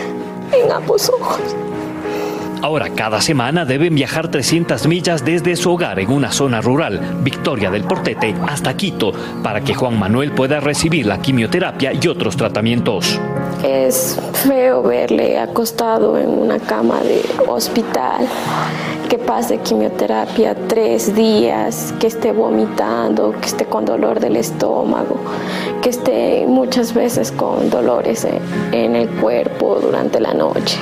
en 0.51 0.71
ambos 0.71 1.09
ojos. 1.09 1.66
Ahora 2.61 2.89
cada 2.89 3.21
semana 3.21 3.65
deben 3.65 3.93
viajar 3.93 4.29
300 4.29 4.87
millas 4.87 5.23
desde 5.23 5.55
su 5.55 5.71
hogar 5.71 5.99
en 5.99 6.11
una 6.11 6.31
zona 6.31 6.59
rural, 6.59 6.99
Victoria 7.21 7.69
del 7.69 7.83
Portete, 7.83 8.35
hasta 8.47 8.75
Quito, 8.75 9.13
para 9.43 9.61
que 9.61 9.75
Juan 9.75 9.99
Manuel 9.99 10.31
pueda 10.31 10.59
recibir 10.59 11.05
la 11.05 11.21
quimioterapia 11.21 11.91
y 11.93 12.07
otros 12.07 12.35
tratamientos. 12.35 13.19
Es 13.63 14.19
feo 14.33 14.81
verle 14.81 15.39
acostado 15.39 16.17
en 16.17 16.29
una 16.29 16.59
cama 16.59 16.99
de 17.01 17.21
hospital, 17.47 18.27
que 19.07 19.19
pase 19.19 19.59
quimioterapia 19.59 20.55
tres 20.67 21.15
días, 21.15 21.93
que 21.99 22.07
esté 22.07 22.31
vomitando, 22.31 23.35
que 23.39 23.47
esté 23.47 23.65
con 23.65 23.85
dolor 23.85 24.19
del 24.19 24.35
estómago, 24.35 25.19
que 25.81 25.89
esté 25.89 26.45
muchas 26.47 26.93
veces 26.93 27.31
con 27.31 27.69
dolores 27.69 28.27
en 28.71 28.95
el 28.95 29.09
cuerpo 29.09 29.79
durante 29.79 30.19
la 30.19 30.33
noche. 30.33 30.77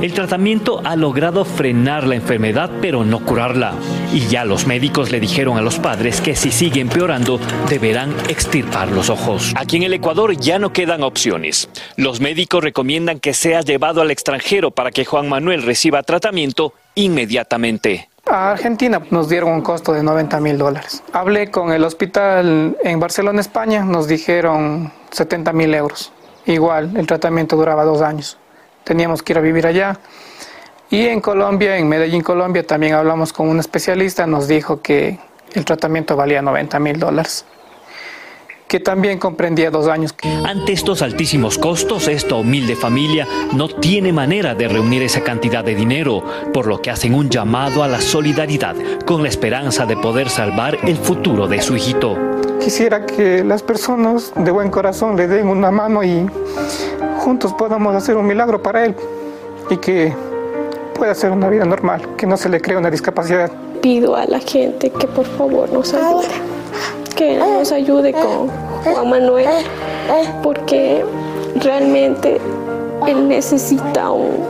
El 0.00 0.14
tratamiento 0.14 0.80
ha 0.84 0.94
logrado 0.94 1.44
frenar 1.44 2.06
la 2.06 2.14
enfermedad, 2.14 2.70
pero 2.80 3.04
no 3.04 3.18
curarla. 3.24 3.74
Y 4.12 4.28
ya 4.28 4.44
los 4.44 4.64
médicos 4.64 5.10
le 5.10 5.18
dijeron 5.18 5.58
a 5.58 5.60
los 5.60 5.80
padres 5.80 6.20
que 6.20 6.36
si 6.36 6.52
sigue 6.52 6.80
empeorando, 6.80 7.40
deberán 7.68 8.14
extirpar 8.28 8.92
los 8.92 9.10
ojos. 9.10 9.52
Aquí 9.56 9.76
en 9.76 9.82
el 9.82 9.94
Ecuador 9.94 10.36
ya 10.36 10.60
no 10.60 10.72
quedan 10.72 11.02
opciones. 11.02 11.68
Los 11.96 12.20
médicos 12.20 12.62
recomiendan 12.62 13.18
que 13.18 13.34
sea 13.34 13.60
llevado 13.62 14.00
al 14.00 14.12
extranjero 14.12 14.70
para 14.70 14.92
que 14.92 15.04
Juan 15.04 15.28
Manuel 15.28 15.64
reciba 15.64 16.04
tratamiento 16.04 16.74
inmediatamente. 16.94 18.08
A 18.24 18.52
Argentina 18.52 19.02
nos 19.10 19.28
dieron 19.28 19.50
un 19.50 19.62
costo 19.62 19.92
de 19.92 20.04
90 20.04 20.38
mil 20.38 20.58
dólares. 20.58 21.02
Hablé 21.12 21.50
con 21.50 21.72
el 21.72 21.82
hospital 21.82 22.76
en 22.84 23.00
Barcelona, 23.00 23.40
España, 23.40 23.84
nos 23.84 24.06
dijeron 24.06 24.92
70 25.10 25.52
mil 25.52 25.74
euros. 25.74 26.12
Igual, 26.46 26.96
el 26.96 27.08
tratamiento 27.08 27.56
duraba 27.56 27.82
dos 27.82 28.00
años 28.00 28.38
teníamos 28.88 29.22
que 29.22 29.34
ir 29.34 29.38
a 29.38 29.42
vivir 29.42 29.66
allá. 29.66 30.00
Y 30.88 31.08
en 31.08 31.20
Colombia, 31.20 31.76
en 31.76 31.86
Medellín, 31.86 32.22
Colombia, 32.22 32.66
también 32.66 32.94
hablamos 32.94 33.34
con 33.34 33.46
un 33.46 33.60
especialista, 33.60 34.26
nos 34.26 34.48
dijo 34.48 34.80
que 34.80 35.18
el 35.52 35.66
tratamiento 35.66 36.16
valía 36.16 36.40
90 36.40 36.78
mil 36.78 36.98
dólares 36.98 37.44
que 38.68 38.80
también 38.80 39.18
comprendía 39.18 39.70
dos 39.70 39.88
años. 39.88 40.14
Ante 40.44 40.72
estos 40.72 41.02
altísimos 41.02 41.58
costos, 41.58 42.06
esta 42.06 42.34
humilde 42.36 42.76
familia 42.76 43.26
no 43.54 43.68
tiene 43.68 44.12
manera 44.12 44.54
de 44.54 44.68
reunir 44.68 45.02
esa 45.02 45.22
cantidad 45.22 45.64
de 45.64 45.74
dinero, 45.74 46.22
por 46.52 46.66
lo 46.66 46.80
que 46.80 46.90
hacen 46.90 47.14
un 47.14 47.30
llamado 47.30 47.82
a 47.82 47.88
la 47.88 48.00
solidaridad 48.00 48.76
con 49.06 49.22
la 49.22 49.28
esperanza 49.28 49.86
de 49.86 49.96
poder 49.96 50.28
salvar 50.28 50.78
el 50.84 50.96
futuro 50.96 51.48
de 51.48 51.62
su 51.62 51.76
hijito. 51.76 52.16
Quisiera 52.60 53.06
que 53.06 53.42
las 53.42 53.62
personas 53.62 54.32
de 54.36 54.50
buen 54.50 54.70
corazón 54.70 55.16
le 55.16 55.26
den 55.26 55.48
una 55.48 55.70
mano 55.70 56.04
y 56.04 56.26
juntos 57.18 57.54
podamos 57.54 57.94
hacer 57.94 58.16
un 58.16 58.26
milagro 58.26 58.62
para 58.62 58.84
él 58.84 58.94
y 59.70 59.76
que 59.78 60.14
pueda 60.94 61.12
hacer 61.12 61.30
una 61.30 61.48
vida 61.48 61.64
normal, 61.64 62.16
que 62.16 62.26
no 62.26 62.36
se 62.36 62.48
le 62.48 62.60
crea 62.60 62.78
una 62.78 62.90
discapacidad. 62.90 63.50
Pido 63.80 64.16
a 64.16 64.26
la 64.26 64.40
gente 64.40 64.90
que 64.90 65.06
por 65.06 65.24
favor 65.24 65.72
nos 65.72 65.94
ayude, 65.94 66.26
que 67.18 67.36
nos 67.36 67.70
ayude 67.72 68.12
con 68.12 68.48
Juan 68.84 69.10
Manuel, 69.10 69.48
porque 70.40 71.04
realmente 71.56 72.40
él 73.08 73.26
necesita 73.26 74.12
un, 74.12 74.46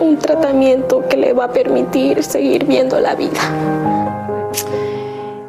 un 0.00 0.18
tratamiento 0.18 1.08
que 1.08 1.16
le 1.16 1.32
va 1.32 1.44
a 1.44 1.52
permitir 1.52 2.22
seguir 2.22 2.66
viendo 2.66 3.00
la 3.00 3.14
vida. 3.14 3.40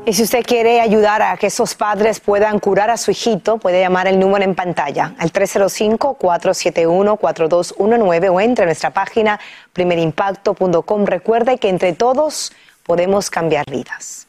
Y 0.05 0.13
si 0.13 0.23
usted 0.23 0.45
quiere 0.45 0.79
ayudar 0.79 1.21
a 1.21 1.35
que 1.35 1.47
esos 1.47 1.75
padres 1.75 2.21
puedan 2.21 2.59
curar 2.59 2.91
a 2.91 2.95
su 2.95 3.11
hijito, 3.11 3.57
puede 3.57 3.81
llamar 3.81 4.07
el 4.07 4.17
número 4.17 4.45
en 4.45 4.55
pantalla 4.55 5.15
al 5.17 5.33
305-471-4219 5.33 8.31
o 8.31 8.39
entre 8.39 8.63
a 8.63 8.67
nuestra 8.67 8.91
página 8.91 9.37
primerimpacto.com. 9.73 11.05
Recuerde 11.05 11.57
que 11.57 11.67
entre 11.67 11.91
todos 11.91 12.53
podemos 12.85 13.29
cambiar 13.29 13.65
vidas. 13.69 14.27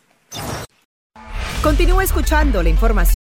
Continúa 1.68 2.02
escuchando 2.02 2.62
la 2.62 2.70
información. 2.70 3.14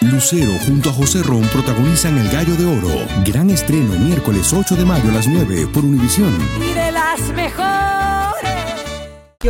Lucero 0.00 0.52
junto 0.64 0.90
a 0.90 0.92
José 0.92 1.24
Ron 1.24 1.42
protagonizan 1.48 2.16
El 2.18 2.30
Gallo 2.30 2.54
de 2.54 2.64
Oro. 2.64 3.04
Gran 3.26 3.50
estreno 3.50 3.98
miércoles 3.98 4.52
8 4.52 4.76
de 4.76 4.84
mayo 4.84 5.10
a 5.10 5.14
las 5.14 5.26
9 5.26 5.66
por 5.74 5.84
Univisión. 5.84 6.32
Y 6.62 6.72
de 6.72 6.92
las 6.92 7.20
mejores 7.34 7.90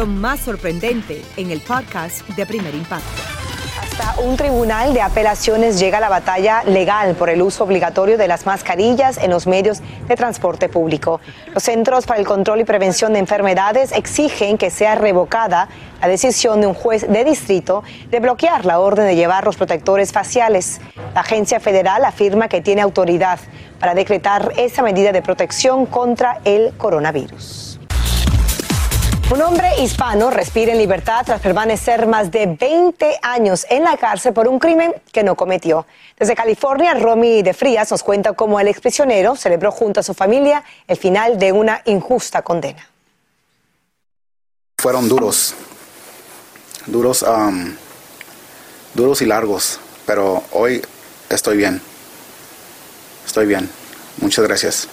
más 0.07 0.41
sorprendente 0.41 1.21
en 1.37 1.51
el 1.51 1.61
podcast 1.61 2.27
de 2.31 2.47
Primer 2.47 2.75
Impacto. 2.75 3.40
Un 4.23 4.37
tribunal 4.37 4.95
de 4.95 5.03
apelaciones 5.03 5.79
llega 5.79 5.99
a 5.99 6.01
la 6.01 6.09
batalla 6.09 6.63
legal 6.65 7.15
por 7.15 7.29
el 7.29 7.43
uso 7.43 7.65
obligatorio 7.65 8.17
de 8.17 8.29
las 8.29 8.47
mascarillas 8.47 9.19
en 9.19 9.31
los 9.31 9.47
medios 9.47 9.83
de 10.09 10.17
transporte 10.17 10.69
público. 10.69 11.21
Los 11.53 11.65
Centros 11.65 12.07
para 12.07 12.19
el 12.19 12.27
Control 12.27 12.61
y 12.61 12.65
Prevención 12.65 13.13
de 13.13 13.19
Enfermedades 13.19 13.93
exigen 13.93 14.59
que 14.59 14.71
sea 14.71 14.95
revocada 14.95 15.69
la 16.01 16.09
decisión 16.09 16.61
de 16.61 16.67
un 16.67 16.75
juez 16.75 17.11
de 17.11 17.25
distrito 17.25 17.83
de 18.11 18.21
bloquear 18.21 18.65
la 18.65 18.81
orden 18.81 19.07
de 19.07 19.17
llevar 19.17 19.45
los 19.45 19.57
protectores 19.57 20.13
faciales. 20.13 20.81
La 21.15 21.21
agencia 21.21 21.61
federal 21.61 22.05
afirma 22.05 22.49
que 22.49 22.61
tiene 22.61 22.81
autoridad 22.81 23.39
para 23.79 23.95
decretar 23.95 24.53
esa 24.57 24.83
medida 24.83 25.13
de 25.13 25.23
protección 25.23 25.87
contra 25.87 26.41
el 26.45 26.73
coronavirus. 26.77 27.70
Un 29.31 29.43
hombre 29.43 29.81
hispano 29.81 30.29
respira 30.29 30.73
en 30.73 30.79
libertad 30.79 31.23
tras 31.25 31.41
permanecer 31.41 32.09
más 32.09 32.33
de 32.33 32.47
20 32.47 33.21
años 33.23 33.65
en 33.71 33.85
la 33.85 33.97
cárcel 33.97 34.33
por 34.33 34.49
un 34.49 34.59
crimen 34.59 34.93
que 35.13 35.23
no 35.23 35.37
cometió. 35.37 35.87
Desde 36.19 36.35
California, 36.35 36.95
Romy 36.95 37.43
de 37.43 37.55
Frías 37.55 37.93
nos 37.93 38.03
cuenta 38.03 38.33
cómo 38.33 38.59
el 38.59 38.67
exprisionero 38.67 39.37
celebró 39.37 39.71
junto 39.71 40.01
a 40.01 40.03
su 40.03 40.15
familia 40.15 40.65
el 40.89 40.97
final 40.97 41.39
de 41.39 41.53
una 41.53 41.81
injusta 41.85 42.43
condena. 42.43 42.85
Fueron 44.79 45.09
duros, 45.09 45.55
duros, 46.87 47.25
duros 48.95 49.23
y 49.23 49.27
largos, 49.27 49.79
pero 50.07 50.43
hoy 50.51 50.83
estoy 51.29 51.57
bien. 51.57 51.81
Estoy 53.25 53.47
bien. 53.47 53.71
Muchas 54.21 54.45
gracias. 54.45 54.89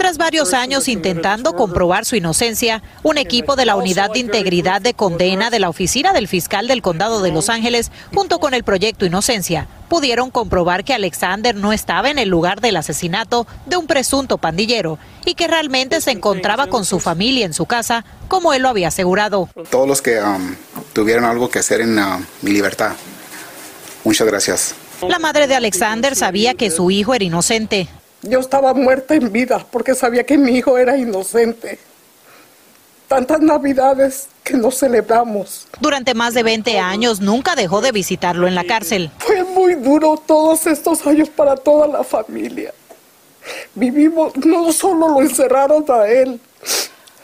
Tras 0.00 0.16
varios 0.16 0.54
años 0.54 0.88
intentando 0.88 1.52
comprobar 1.52 2.06
su 2.06 2.16
inocencia, 2.16 2.82
un 3.02 3.18
equipo 3.18 3.54
de 3.54 3.66
la 3.66 3.76
Unidad 3.76 4.10
de 4.10 4.20
Integridad 4.20 4.80
de 4.80 4.94
Condena 4.94 5.50
de 5.50 5.58
la 5.58 5.68
Oficina 5.68 6.14
del 6.14 6.26
Fiscal 6.26 6.68
del 6.68 6.80
Condado 6.80 7.20
de 7.20 7.30
Los 7.30 7.50
Ángeles, 7.50 7.92
junto 8.14 8.38
con 8.38 8.54
el 8.54 8.64
Proyecto 8.64 9.04
Inocencia, 9.04 9.68
pudieron 9.90 10.30
comprobar 10.30 10.84
que 10.84 10.94
Alexander 10.94 11.54
no 11.54 11.74
estaba 11.74 12.08
en 12.08 12.18
el 12.18 12.30
lugar 12.30 12.62
del 12.62 12.78
asesinato 12.78 13.46
de 13.66 13.76
un 13.76 13.86
presunto 13.86 14.38
pandillero 14.38 14.98
y 15.26 15.34
que 15.34 15.48
realmente 15.48 16.00
se 16.00 16.12
encontraba 16.12 16.68
con 16.68 16.86
su 16.86 16.98
familia 16.98 17.44
en 17.44 17.52
su 17.52 17.66
casa, 17.66 18.06
como 18.26 18.54
él 18.54 18.62
lo 18.62 18.70
había 18.70 18.88
asegurado. 18.88 19.50
Todos 19.70 19.86
los 19.86 20.00
que 20.00 20.18
um, 20.18 20.56
tuvieron 20.94 21.26
algo 21.26 21.50
que 21.50 21.58
hacer 21.58 21.82
en 21.82 21.98
uh, 21.98 22.24
mi 22.40 22.52
libertad, 22.52 22.92
muchas 24.04 24.26
gracias. 24.26 24.74
La 25.06 25.18
madre 25.18 25.46
de 25.46 25.56
Alexander 25.56 26.16
sabía 26.16 26.54
que 26.54 26.70
su 26.70 26.90
hijo 26.90 27.12
era 27.12 27.24
inocente. 27.24 27.86
Yo 28.22 28.40
estaba 28.40 28.74
muerta 28.74 29.14
en 29.14 29.32
vida 29.32 29.64
porque 29.70 29.94
sabía 29.94 30.24
que 30.24 30.36
mi 30.36 30.52
hijo 30.52 30.76
era 30.76 30.96
inocente. 30.96 31.78
Tantas 33.08 33.40
navidades 33.40 34.28
que 34.44 34.54
no 34.54 34.70
celebramos. 34.70 35.66
Durante 35.80 36.14
más 36.14 36.34
de 36.34 36.42
20 36.42 36.78
años 36.78 37.20
nunca 37.20 37.56
dejó 37.56 37.80
de 37.80 37.92
visitarlo 37.92 38.46
en 38.46 38.54
la 38.54 38.64
cárcel. 38.64 39.10
Fue 39.18 39.42
muy 39.42 39.74
duro 39.74 40.22
todos 40.24 40.66
estos 40.66 41.06
años 41.06 41.28
para 41.28 41.56
toda 41.56 41.86
la 41.88 42.04
familia. 42.04 42.72
Vivimos, 43.74 44.36
no 44.36 44.72
solo 44.72 45.08
lo 45.08 45.22
encerraron 45.22 45.84
a 45.88 46.06
él, 46.06 46.38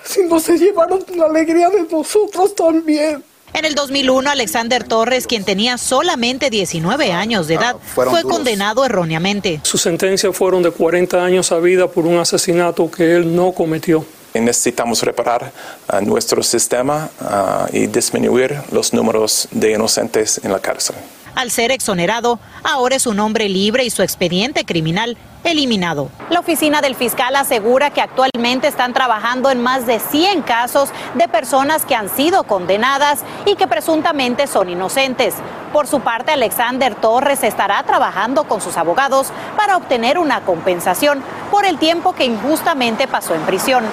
sino 0.03 0.41
se 0.41 0.59
llevaron 0.59 1.05
la 1.15 1.27
alegría 1.27 1.69
de 1.69 1.83
nosotros 1.83 2.55
también. 2.55 3.23
En 3.53 3.65
el 3.65 3.75
2001, 3.75 4.31
Alexander 4.31 4.85
Torres, 4.85 5.27
quien 5.27 5.45
tenía 5.45 5.79
solamente 5.79 6.51
19 6.51 7.13
años 7.13 7.49
de 7.49 7.55
edad, 7.55 7.77
fue 7.83 8.05
duros. 8.05 8.23
condenado 8.23 8.85
erróneamente. 8.85 9.61
Su 9.63 9.79
sentencia 9.79 10.33
fueron 10.33 10.63
de 10.63 10.71
40 10.71 11.25
años 11.25 11.53
a 11.53 11.59
vida 11.59 11.89
por 11.89 12.07
un 12.07 12.19
asesinato 12.19 12.91
que 12.91 13.17
él 13.17 13.35
no 13.35 13.53
cometió. 13.53 14.05
Necesitamos 14.35 15.03
reparar 15.03 15.51
uh, 15.91 16.05
nuestro 16.05 16.43
sistema 16.43 17.09
uh, 17.21 17.75
y 17.75 17.87
disminuir 17.87 18.55
los 18.71 18.93
números 18.93 19.49
de 19.51 19.73
inocentes 19.73 20.41
en 20.45 20.53
la 20.53 20.59
cárcel. 20.59 20.97
Al 21.37 21.51
ser 21.51 21.71
exonerado, 21.71 22.39
ahora 22.65 22.97
es 22.97 23.07
un 23.07 23.21
hombre 23.21 23.51
libre 23.51 23.85
y 23.85 23.91
su 23.91 24.03
expediente 24.03 24.65
criminal 24.65 25.19
eliminado. 25.45 26.09
La 26.31 26.41
oficina 26.41 26.81
del 26.81 26.95
fiscal 26.95 27.37
asegura 27.37 27.91
que 27.91 28.01
actualmente 28.01 28.69
están 28.69 28.95
trabajando 28.95 29.51
en 29.51 29.63
más 29.63 29.87
de 29.87 30.01
100 30.01 30.41
casos 30.41 30.89
de 31.13 31.29
personas 31.29 31.85
que 31.85 31.95
han 31.95 32.09
sido 32.09 32.45
condenadas 32.45 33.21
y 33.45 33.55
que 33.55 33.67
presuntamente 33.67 34.47
son 34.47 34.71
inocentes. 34.71 35.35
Por 35.75 35.87
su 35.87 36.01
parte, 36.01 36.33
Alexander 36.33 36.95
Torres 36.95 37.45
estará 37.45 37.83
trabajando 37.83 38.45
con 38.45 38.63
sus 38.63 38.79
abogados 38.79 39.31
para 39.59 39.77
obtener 39.77 40.19
una 40.19 40.41
compensación 40.41 41.23
por 41.51 41.67
el 41.67 41.77
tiempo 41.77 42.15
que 42.15 42.25
injustamente 42.25 43.07
pasó 43.07 43.35
en 43.35 43.43
prisión. 43.43 43.85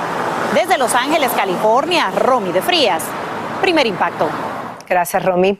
Desde 0.54 0.78
Los 0.78 0.96
Ángeles, 0.96 1.30
California, 1.36 2.10
Romy 2.10 2.54
de 2.54 2.62
Frías. 2.62 3.04
Primer 3.60 3.86
impacto. 3.86 4.30
Gracias, 4.88 5.26
Romy. 5.26 5.58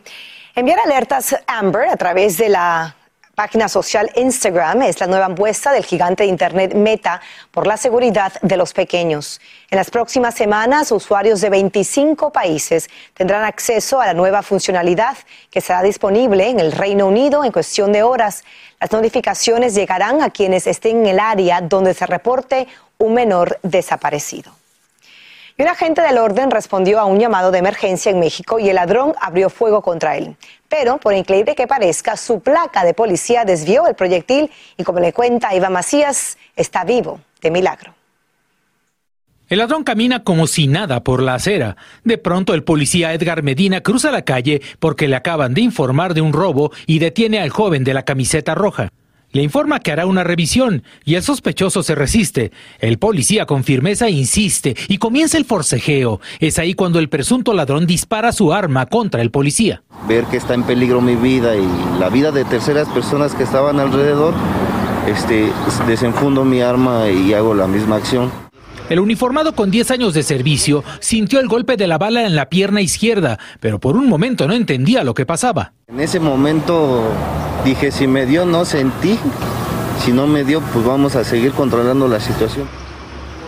Enviar 0.56 0.78
alertas 0.86 1.36
Amber 1.48 1.90
a 1.90 1.98
través 1.98 2.38
de 2.38 2.48
la 2.48 2.96
página 3.34 3.68
social 3.68 4.12
Instagram 4.16 4.84
es 4.84 5.00
la 5.00 5.08
nueva 5.08 5.26
apuesta 5.26 5.72
del 5.72 5.84
gigante 5.84 6.22
de 6.22 6.30
Internet 6.30 6.76
Meta 6.76 7.22
por 7.50 7.66
la 7.66 7.76
seguridad 7.76 8.34
de 8.44 8.56
los 8.56 8.72
pequeños. 8.72 9.42
En 9.72 9.78
las 9.78 9.90
próximas 9.90 10.36
semanas, 10.36 10.92
usuarios 10.92 11.42
de 11.42 11.50
25 11.50 12.32
países 12.32 12.88
tendrán 13.16 13.46
acceso 13.46 14.00
a 14.00 14.06
la 14.06 14.14
nueva 14.14 14.44
funcionalidad 14.44 15.18
que 15.50 15.60
será 15.60 15.82
disponible 15.82 16.48
en 16.48 16.60
el 16.60 16.72
Reino 16.72 17.08
Unido 17.08 17.44
en 17.44 17.52
cuestión 17.52 17.92
de 17.92 18.04
horas. 18.04 18.44
Las 18.80 18.92
notificaciones 18.92 19.74
llegarán 19.74 20.22
a 20.22 20.30
quienes 20.30 20.68
estén 20.68 20.98
en 20.98 21.08
el 21.08 21.20
área 21.20 21.62
donde 21.62 21.96
se 21.96 22.06
reporte 22.06 22.68
un 23.00 23.16
menor 23.16 23.58
desaparecido. 23.64 24.54
Y 25.58 25.62
un 25.62 25.68
agente 25.68 26.02
del 26.02 26.18
orden 26.18 26.50
respondió 26.50 27.00
a 27.00 27.06
un 27.06 27.20
llamado 27.20 27.52
de 27.52 27.60
emergencia 27.60 28.12
en 28.12 28.20
México 28.20 28.58
y 28.58 28.70
el 28.70 28.76
ladrón 28.76 29.14
abrió 29.22 29.52
fuego 29.52 29.84
contra 29.84 30.18
él. 30.18 30.36
Pero, 30.68 30.98
por 30.98 31.14
increíble 31.14 31.54
que 31.54 31.68
parezca, 31.68 32.18
su 32.18 32.40
placa 32.40 32.84
de 32.84 32.96
policía 32.96 33.46
desvió 33.46 33.86
el 33.88 33.94
proyectil 33.94 34.50
y, 34.78 34.84
como 34.84 35.00
le 35.00 35.14
cuenta 35.14 35.54
Iván 35.54 35.74
Macías, 35.74 36.40
está 36.56 36.84
vivo 36.84 37.20
de 37.42 37.52
milagro. 37.52 37.94
El 39.48 39.60
ladrón 39.60 39.84
camina 39.84 40.24
como 40.24 40.48
si 40.48 40.66
nada 40.66 41.04
por 41.04 41.22
la 41.22 41.36
acera. 41.36 41.78
De 42.04 42.18
pronto 42.18 42.56
el 42.56 42.64
policía 42.64 43.14
Edgar 43.14 43.44
Medina 43.44 43.82
cruza 43.82 44.10
la 44.10 44.24
calle 44.24 44.62
porque 44.80 45.08
le 45.08 45.16
acaban 45.16 45.54
de 45.54 45.62
informar 45.62 46.16
de 46.16 46.22
un 46.22 46.34
robo 46.34 46.72
y 46.88 46.98
detiene 46.98 47.40
al 47.40 47.52
joven 47.52 47.84
de 47.84 47.94
la 47.94 48.04
camiseta 48.04 48.56
roja. 48.56 48.90
Le 49.34 49.42
informa 49.42 49.80
que 49.80 49.92
hará 49.92 50.06
una 50.06 50.24
revisión 50.24 50.84
y 51.04 51.16
el 51.16 51.24
sospechoso 51.24 51.82
se 51.82 51.96
resiste. 51.96 52.52
El 52.78 53.00
policía 53.00 53.48
con 53.48 53.64
firmeza 53.64 54.08
insiste 54.08 54.76
y 54.88 55.00
comienza 55.00 55.40
el 55.40 55.46
forcejeo. 55.46 56.22
Es 56.40 56.60
ahí 56.60 56.76
cuando 56.76 57.00
el 57.00 57.10
presunto 57.10 57.52
ladrón 57.56 57.88
dispara 57.88 58.32
su 58.32 58.54
arma 58.54 58.86
contra 58.86 59.24
el 59.24 59.32
policía. 59.32 59.82
Ver 60.08 60.26
que 60.26 60.38
está 60.38 60.54
en 60.54 60.62
peligro 60.62 61.02
mi 61.02 61.16
vida 61.16 61.56
y 61.56 61.68
la 62.00 62.10
vida 62.10 62.32
de 62.32 62.46
terceras 62.46 62.88
personas 62.90 63.34
que 63.34 63.42
estaban 63.42 63.80
alrededor, 63.80 64.36
este, 65.08 65.52
desenfundo 65.88 66.46
mi 66.46 66.62
arma 66.62 67.10
y 67.10 67.34
hago 67.34 67.56
la 67.56 67.66
misma 67.66 67.96
acción. 67.96 68.32
El 68.94 69.00
uniformado 69.00 69.56
con 69.56 69.72
10 69.72 69.90
años 69.90 70.14
de 70.14 70.22
servicio 70.22 70.84
sintió 71.00 71.40
el 71.40 71.48
golpe 71.48 71.78
de 71.78 71.88
la 71.88 71.98
bala 71.98 72.28
en 72.28 72.36
la 72.36 72.48
pierna 72.48 72.80
izquierda, 72.80 73.40
pero 73.60 73.80
por 73.80 73.98
un 73.98 74.08
momento 74.08 74.48
no 74.48 74.54
entendía 74.54 75.04
lo 75.04 75.16
que 75.16 75.26
pasaba. 75.26 75.74
En 75.88 76.00
ese 76.00 76.20
momento 76.20 77.02
dije, 77.66 77.90
si 77.90 78.06
me 78.06 78.28
dio, 78.28 78.46
no 78.46 78.66
sentí. 78.66 79.18
Si 79.98 80.12
no 80.12 80.28
me 80.28 80.44
dio, 80.44 80.62
pues 80.62 80.86
vamos 80.86 81.16
a 81.16 81.24
seguir 81.24 81.54
controlando 81.54 82.08
la 82.08 82.20
situación. 82.20 82.68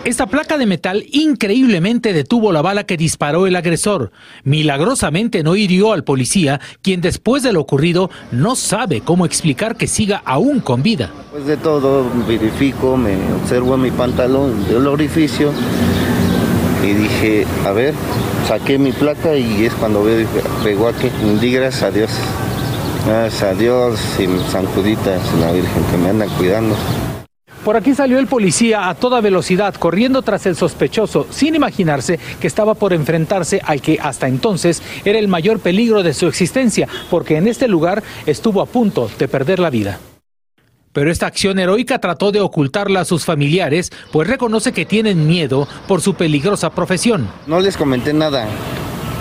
Esta 0.05 0.27
placa 0.27 0.59
de 0.59 0.67
metal 0.67 1.03
increíblemente 1.11 2.13
detuvo 2.13 2.51
la 2.51 2.61
bala 2.61 2.83
que 2.83 2.95
disparó 2.95 3.47
el 3.47 3.55
agresor. 3.55 4.11
Milagrosamente 4.43 5.41
no 5.41 5.55
hirió 5.55 5.93
al 5.93 6.03
policía, 6.03 6.61
quien 6.83 7.01
después 7.01 7.41
de 7.41 7.51
lo 7.51 7.61
ocurrido 7.61 8.11
no 8.31 8.55
sabe 8.55 9.01
cómo 9.01 9.25
explicar 9.25 9.75
que 9.75 9.87
siga 9.87 10.21
aún 10.23 10.59
con 10.59 10.83
vida. 10.83 11.11
Después 11.17 11.47
de 11.47 11.57
todo, 11.57 12.05
verifico, 12.27 12.95
me 12.95 13.15
observo 13.33 13.77
mi 13.77 13.89
pantalón, 13.89 14.63
veo 14.69 14.77
el 14.77 14.85
orificio 14.85 15.51
y 16.83 16.93
dije, 16.93 17.47
a 17.65 17.71
ver, 17.71 17.95
saqué 18.47 18.77
mi 18.77 18.91
placa 18.91 19.35
y 19.35 19.65
es 19.65 19.73
cuando 19.73 20.03
veo, 20.03 20.19
dije, 20.19 20.43
pegó 20.63 20.87
aquí. 20.87 21.09
Di 21.41 21.51
gracias 21.51 21.81
a 21.81 21.89
Dios. 21.89 22.11
Gracias 23.07 23.41
a 23.41 23.55
Dios 23.55 23.99
y 24.19 24.51
San 24.51 24.67
Judita, 24.67 25.17
la 25.39 25.51
Virgen 25.51 25.83
que 25.89 25.97
me 25.97 26.09
anda 26.09 26.27
cuidando. 26.37 26.75
Por 27.65 27.75
aquí 27.75 27.95
salió 27.95 28.19
el 28.19 28.27
policía 28.27 28.89
a 28.89 28.93
toda 28.93 29.21
velocidad, 29.21 29.73
corriendo 29.73 30.21
tras 30.21 30.45
el 30.45 30.55
sospechoso, 30.55 31.25
sin 31.31 31.55
imaginarse 31.55 32.19
que 32.39 32.45
estaba 32.45 32.75
por 32.75 32.93
enfrentarse 32.93 33.59
al 33.65 33.81
que 33.81 33.97
hasta 33.99 34.27
entonces 34.27 34.83
era 35.03 35.17
el 35.17 35.27
mayor 35.27 35.59
peligro 35.59 36.03
de 36.03 36.13
su 36.13 36.27
existencia, 36.27 36.87
porque 37.09 37.37
en 37.37 37.47
este 37.47 37.67
lugar 37.67 38.03
estuvo 38.27 38.61
a 38.61 38.67
punto 38.67 39.09
de 39.17 39.27
perder 39.27 39.57
la 39.57 39.71
vida. 39.71 39.97
Pero 40.93 41.09
esta 41.09 41.25
acción 41.25 41.57
heroica 41.57 41.97
trató 41.97 42.31
de 42.31 42.39
ocultarla 42.39 42.99
a 42.99 43.05
sus 43.05 43.25
familiares, 43.25 43.91
pues 44.11 44.27
reconoce 44.27 44.71
que 44.71 44.85
tienen 44.85 45.25
miedo 45.25 45.67
por 45.87 46.01
su 46.01 46.13
peligrosa 46.13 46.69
profesión. 46.69 47.27
No 47.47 47.59
les 47.59 47.77
comenté 47.77 48.13
nada. 48.13 48.45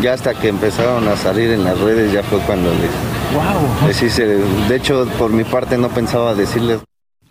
Ya 0.03 0.13
hasta 0.13 0.35
que 0.35 0.49
empezaron 0.49 1.09
a 1.09 1.17
salir 1.17 1.51
en 1.51 1.65
las 1.65 1.81
redes 1.81 2.13
ya 2.13 2.23
fue 2.23 2.41
cuando 2.41 2.69
les, 2.73 2.91
wow. 3.35 3.89
les 3.89 4.03
hice. 4.03 4.27
De 4.69 4.77
hecho, 4.77 5.09
por 5.19 5.31
mi 5.31 5.45
parte 5.45 5.79
no 5.79 5.89
pensaba 5.89 6.35
decirles. 6.35 6.81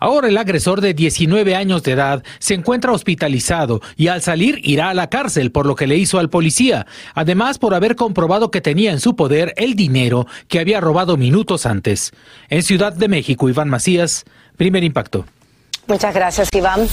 Ahora 0.03 0.27
el 0.27 0.37
agresor 0.37 0.81
de 0.81 0.93
19 0.93 1.55
años 1.55 1.81
de 1.81 1.93
edad 1.93 2.25
se 2.39 2.55
encuentra 2.55 2.91
hospitalizado 2.91 3.79
y 3.95 4.09
al 4.09 4.21
salir 4.21 4.59
irá 4.61 4.89
a 4.89 4.93
la 4.93 5.09
cárcel 5.09 5.49
por 5.49 5.65
lo 5.65 5.77
que 5.77 5.87
le 5.87 5.95
hizo 5.95 6.19
al 6.19 6.29
policía, 6.29 6.85
además 7.15 7.57
por 7.57 7.73
haber 7.73 7.95
comprobado 7.95 8.51
que 8.51 8.59
tenía 8.59 8.91
en 8.91 8.99
su 8.99 9.15
poder 9.15 9.53
el 9.55 9.75
dinero 9.75 10.27
que 10.49 10.59
había 10.59 10.81
robado 10.81 11.15
minutos 11.15 11.65
antes. 11.65 12.11
En 12.49 12.63
Ciudad 12.63 12.91
de 12.91 13.07
México, 13.07 13.47
Iván 13.47 13.69
Macías, 13.69 14.25
primer 14.57 14.83
impacto. 14.83 15.23
Muchas 15.87 16.13
gracias, 16.13 16.49
Iván. 16.53 16.85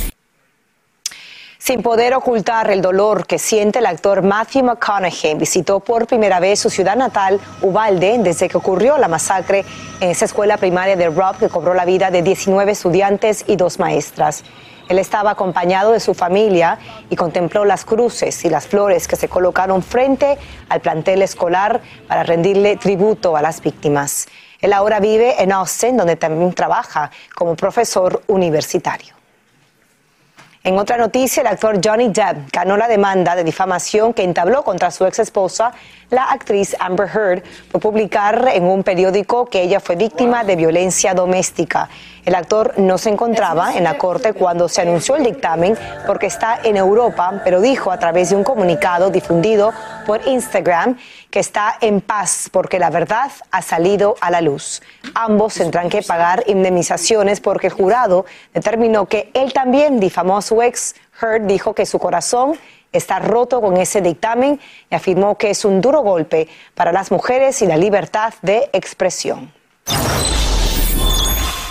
Sin 1.61 1.83
poder 1.83 2.15
ocultar 2.15 2.71
el 2.71 2.81
dolor 2.81 3.27
que 3.27 3.39
siente 3.39 3.81
el 3.81 3.87
actor 3.87 4.23
Matthew 4.23 4.65
McConaughey, 4.65 5.35
visitó 5.35 5.79
por 5.79 6.07
primera 6.07 6.41
vez 6.41 6.59
su 6.59 6.71
ciudad 6.71 6.97
natal, 6.97 7.39
Ubalde, 7.61 8.17
desde 8.19 8.49
que 8.49 8.57
ocurrió 8.57 8.97
la 8.97 9.09
masacre 9.09 9.67
en 10.01 10.09
esa 10.09 10.25
escuela 10.25 10.57
primaria 10.57 10.97
de 10.97 11.11
Rob 11.11 11.37
que 11.37 11.51
cobró 11.51 11.75
la 11.75 11.85
vida 11.85 12.11
de 12.11 12.23
19 12.23 12.73
estudiantes 12.73 13.45
y 13.47 13.57
dos 13.57 13.79
maestras. 13.79 14.43
Él 14.89 14.99
estaba 14.99 15.33
acompañado 15.33 15.93
de 15.93 16.01
su 16.01 16.15
familia 16.15 16.79
y 17.11 17.17
contempló 17.17 17.67
las 17.67 17.85
cruces 17.85 18.43
y 18.47 18.49
las 18.49 18.67
flores 18.67 19.07
que 19.07 19.17
se 19.17 19.29
colocaron 19.29 19.83
frente 19.83 20.39
al 20.71 20.81
plantel 20.81 21.21
escolar 21.21 21.83
para 22.09 22.23
rendirle 22.23 22.79
tributo 22.79 23.37
a 23.37 23.43
las 23.43 23.61
víctimas. 23.61 24.29
Él 24.63 24.73
ahora 24.73 24.99
vive 24.99 25.43
en 25.43 25.53
Austin, 25.53 25.99
donde 25.99 26.17
también 26.17 26.55
trabaja 26.55 27.11
como 27.35 27.55
profesor 27.55 28.23
universitario. 28.29 29.20
En 30.63 30.79
otra 30.79 30.99
noticia, 30.99 31.41
el 31.41 31.47
actor 31.47 31.81
Johnny 31.83 32.09
Depp 32.09 32.53
ganó 32.53 32.77
la 32.77 32.87
demanda 32.87 33.35
de 33.35 33.45
difamación 33.45 34.13
que 34.13 34.23
entabló 34.23 34.63
contra 34.63 34.91
su 34.91 35.07
ex 35.07 35.19
esposa, 35.19 35.73
la 36.11 36.25
actriz 36.25 36.77
Amber 36.79 37.09
Heard, 37.09 37.43
por 37.73 37.81
publicar 37.81 38.47
en 38.53 38.65
un 38.65 38.83
periódico 38.83 39.47
que 39.47 39.63
ella 39.63 39.81
fue 39.81 39.97
víctima 39.97 40.45
de 40.45 40.57
violencia 40.57 41.15
doméstica. 41.15 41.89
El 42.25 42.35
actor 42.35 42.75
no 42.77 42.99
se 42.99 43.09
encontraba 43.09 43.75
en 43.77 43.85
la 43.85 43.97
corte 43.97 44.35
cuando 44.35 44.69
se 44.69 44.83
anunció 44.83 45.17
el 45.17 45.25
dictamen 45.25 45.77
porque 46.07 46.27
está 46.27 46.61
en 46.63 46.77
Europa, 46.77 47.41
pero 47.45 47.61
dijo 47.61 47.91
a 47.91 47.99
través 47.99 48.31
de 48.31 48.37
un 48.37 48.45
comunicado 48.45 49.11
difundido 49.11 49.73
por 50.07 50.27
Instagram 50.27 50.99
que 51.31 51.41
está 51.41 51.77
en 51.81 52.01
paz 52.01 52.51
porque 52.53 52.79
la 52.79 52.91
verdad 52.91 53.31
ha 53.51 53.63
salido 53.63 54.17
a 54.21 54.31
la 54.31 54.41
luz. 54.41 54.83
Ambos 55.15 55.55
tendrán 55.55 55.89
que 55.89 56.03
pagar 56.03 56.45
indemnizaciones 56.47 57.41
porque 57.41 57.69
el 57.69 57.73
jurado 57.73 58.27
determinó 58.53 59.07
que 59.07 59.31
él 59.33 59.53
también 59.53 59.99
difamó 59.99 60.37
a 60.37 60.43
su 60.43 60.61
ex. 60.61 60.95
Heard 61.21 61.47
dijo 61.47 61.75
que 61.75 61.87
su 61.87 61.99
corazón 61.99 62.59
está 62.93 63.19
roto 63.19 63.61
con 63.61 63.77
ese 63.77 64.01
dictamen 64.01 64.61
y 64.91 64.95
afirmó 64.95 65.39
que 65.39 65.51
es 65.51 65.65
un 65.65 65.81
duro 65.81 66.03
golpe 66.03 66.49
para 66.75 66.93
las 66.93 67.11
mujeres 67.11 67.63
y 67.63 67.67
la 67.67 67.77
libertad 67.77 68.35
de 68.43 68.69
expresión. 68.73 69.53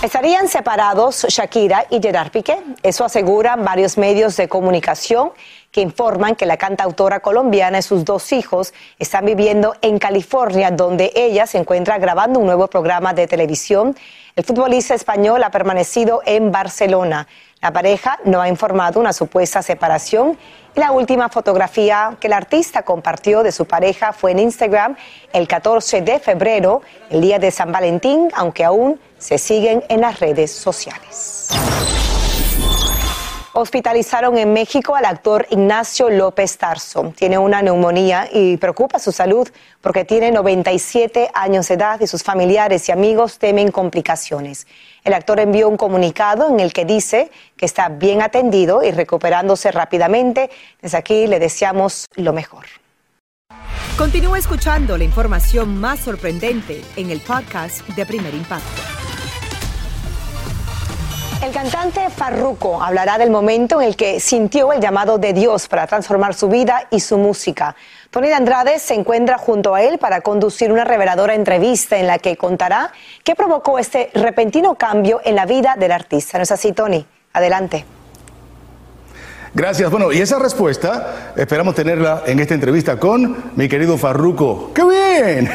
Estarían 0.01 0.47
separados 0.47 1.25
Shakira 1.27 1.85
y 1.89 1.99
Gerard 2.01 2.31
Piqué. 2.31 2.57
Eso 2.83 3.03
aseguran 3.03 3.65
varios 3.65 3.97
medios 3.97 4.37
de 4.37 4.47
comunicación 4.47 5.33
que 5.71 5.81
informan 5.81 6.35
que 6.35 6.45
la 6.45 6.57
cantautora 6.57 7.19
colombiana 7.19 7.79
y 7.79 7.81
sus 7.81 8.05
dos 8.05 8.31
hijos 8.31 8.73
están 8.97 9.25
viviendo 9.25 9.75
en 9.81 9.99
California, 9.99 10.71
donde 10.71 11.11
ella 11.15 11.45
se 11.45 11.57
encuentra 11.57 11.97
grabando 11.97 12.39
un 12.39 12.45
nuevo 12.45 12.67
programa 12.67 13.13
de 13.13 13.27
televisión. 13.27 13.95
El 14.35 14.43
futbolista 14.43 14.95
español 14.95 15.43
ha 15.43 15.51
permanecido 15.51 16.21
en 16.25 16.51
Barcelona. 16.51 17.27
La 17.61 17.73
pareja 17.73 18.17
no 18.23 18.41
ha 18.41 18.47
informado 18.47 18.99
una 18.99 19.11
supuesta 19.11 19.61
separación 19.61 20.37
y 20.75 20.79
la 20.79 20.91
última 20.91 21.29
fotografía 21.29 22.15
que 22.19 22.27
el 22.27 22.33
artista 22.33 22.83
compartió 22.83 23.43
de 23.43 23.51
su 23.51 23.65
pareja 23.65 24.13
fue 24.13 24.31
en 24.31 24.39
Instagram 24.39 24.95
el 25.33 25.47
14 25.47 26.01
de 26.01 26.19
febrero, 26.19 26.81
el 27.09 27.21
día 27.21 27.37
de 27.37 27.51
San 27.51 27.71
Valentín, 27.71 28.29
aunque 28.33 28.63
aún 28.63 28.99
se 29.17 29.37
siguen 29.37 29.83
en 29.89 30.01
las 30.01 30.19
redes 30.19 30.51
sociales. 30.51 31.49
Hospitalizaron 33.53 34.37
en 34.37 34.53
México 34.53 34.95
al 34.95 35.05
actor 35.05 35.47
Ignacio 35.49 36.09
López 36.09 36.57
Tarso. 36.57 37.13
Tiene 37.15 37.39
una 37.39 37.63
neumonía 37.63 38.29
y 38.31 38.57
preocupa 38.57 38.99
su 38.99 39.11
salud 39.11 39.49
porque 39.81 40.05
tiene 40.05 40.31
97 40.31 41.31
años 41.33 41.67
de 41.67 41.73
edad 41.73 41.99
y 41.99 42.05
sus 42.05 42.21
familiares 42.21 42.87
y 42.87 42.91
amigos 42.91 43.39
temen 43.39 43.71
complicaciones. 43.71 44.67
El 45.03 45.13
actor 45.13 45.39
envió 45.39 45.67
un 45.67 45.77
comunicado 45.77 46.47
en 46.49 46.59
el 46.59 46.73
que 46.73 46.85
dice 46.85 47.31
que 47.57 47.65
está 47.65 47.89
bien 47.89 48.21
atendido 48.21 48.83
y 48.83 48.91
recuperándose 48.91 49.71
rápidamente. 49.71 50.51
Desde 50.79 50.97
aquí 50.97 51.25
le 51.25 51.39
deseamos 51.39 52.05
lo 52.15 52.33
mejor. 52.33 52.65
Continúa 53.97 54.37
escuchando 54.37 54.95
la 54.95 55.03
información 55.03 55.77
más 55.77 56.01
sorprendente 56.01 56.83
en 56.95 57.09
el 57.09 57.19
podcast 57.19 57.85
de 57.89 58.05
Primer 58.05 58.33
Impacto. 58.33 59.08
El 61.41 61.53
cantante 61.53 62.01
Farruko 62.09 62.83
hablará 62.83 63.17
del 63.17 63.29
momento 63.29 63.79
en 63.79 63.87
el 63.87 63.95
que 63.95 64.19
sintió 64.19 64.73
el 64.73 64.81
llamado 64.81 65.17
de 65.17 65.31
Dios 65.31 65.69
para 65.69 65.87
transformar 65.87 66.33
su 66.33 66.49
vida 66.49 66.87
y 66.91 66.99
su 66.99 67.17
música. 67.17 67.77
Tony 68.11 68.27
de 68.27 68.33
Andrade 68.33 68.77
se 68.77 68.93
encuentra 68.93 69.37
junto 69.37 69.73
a 69.73 69.81
él 69.81 69.99
para 69.99 70.19
conducir 70.19 70.69
una 70.69 70.83
reveladora 70.83 71.35
entrevista 71.35 71.97
en 71.97 72.07
la 72.07 72.19
que 72.19 72.35
contará 72.35 72.91
qué 73.23 73.35
provocó 73.35 73.79
este 73.79 74.11
repentino 74.13 74.75
cambio 74.75 75.21
en 75.23 75.35
la 75.35 75.45
vida 75.45 75.77
del 75.79 75.93
artista. 75.93 76.37
¿No 76.37 76.43
es 76.43 76.51
así, 76.51 76.73
Tony? 76.73 77.05
Adelante. 77.31 77.85
Gracias. 79.53 79.89
Bueno, 79.89 80.11
y 80.11 80.19
esa 80.19 80.39
respuesta 80.39 81.31
esperamos 81.37 81.73
tenerla 81.73 82.23
en 82.25 82.39
esta 82.39 82.53
entrevista 82.53 82.99
con 82.99 83.53
mi 83.55 83.69
querido 83.69 83.97
Farruco. 83.97 84.71
¡Qué 84.73 84.83
bien! 84.83 85.49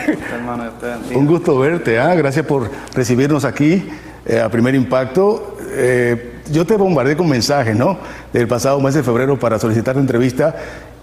Un 1.14 1.26
gusto 1.26 1.58
verte. 1.58 2.00
¿ah? 2.00 2.14
Gracias 2.14 2.46
por 2.46 2.70
recibirnos 2.94 3.44
aquí 3.44 3.86
eh, 4.26 4.40
a 4.40 4.48
Primer 4.48 4.74
Impacto. 4.74 5.56
Eh, 5.70 6.40
yo 6.50 6.66
te 6.66 6.76
bombardeé 6.76 7.16
con 7.16 7.28
mensajes, 7.28 7.76
¿no? 7.76 7.98
Del 8.32 8.46
pasado 8.46 8.80
mes 8.80 8.94
de 8.94 9.02
febrero 9.02 9.38
para 9.38 9.58
solicitar 9.58 9.94
la 9.96 10.02
entrevista 10.02 10.54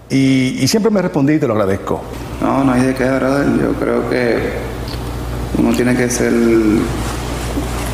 y, 0.08 0.66
siempre 0.68 0.90
me 0.90 1.00
respondí 1.00 1.34
y 1.34 1.38
te 1.38 1.46
lo 1.46 1.54
agradezco. 1.54 2.02
No, 2.40 2.64
no 2.64 2.72
hay 2.72 2.82
de 2.82 2.94
qué, 2.94 3.04
brother. 3.04 3.46
Yo 3.60 3.72
creo 3.74 4.10
que 4.10 4.38
uno 5.58 5.74
tiene 5.74 5.96
que 5.96 6.10
ser 6.10 6.32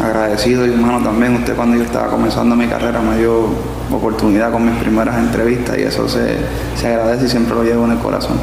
agradecido 0.03 0.67
y 0.67 0.71
humano 0.71 1.03
también. 1.03 1.37
Usted 1.37 1.55
cuando 1.55 1.77
yo 1.77 1.85
estaba 1.85 2.09
comenzando 2.09 2.57
mi 2.57 2.67
carrera 2.67 3.01
me 3.01 3.19
dio 3.19 3.47
oportunidad 3.93 4.51
con 4.51 4.65
mis 4.65 4.75
primeras 4.83 5.17
entrevistas 5.19 5.79
y 5.79 5.83
eso 5.83 6.09
se, 6.09 6.37
se 6.77 6.89
agradece 6.89 7.27
y 7.27 7.29
siempre 7.29 7.55
lo 7.55 7.63
llevo 7.63 7.85
en 7.85 7.93
el 7.93 7.99
corazón. 7.99 8.37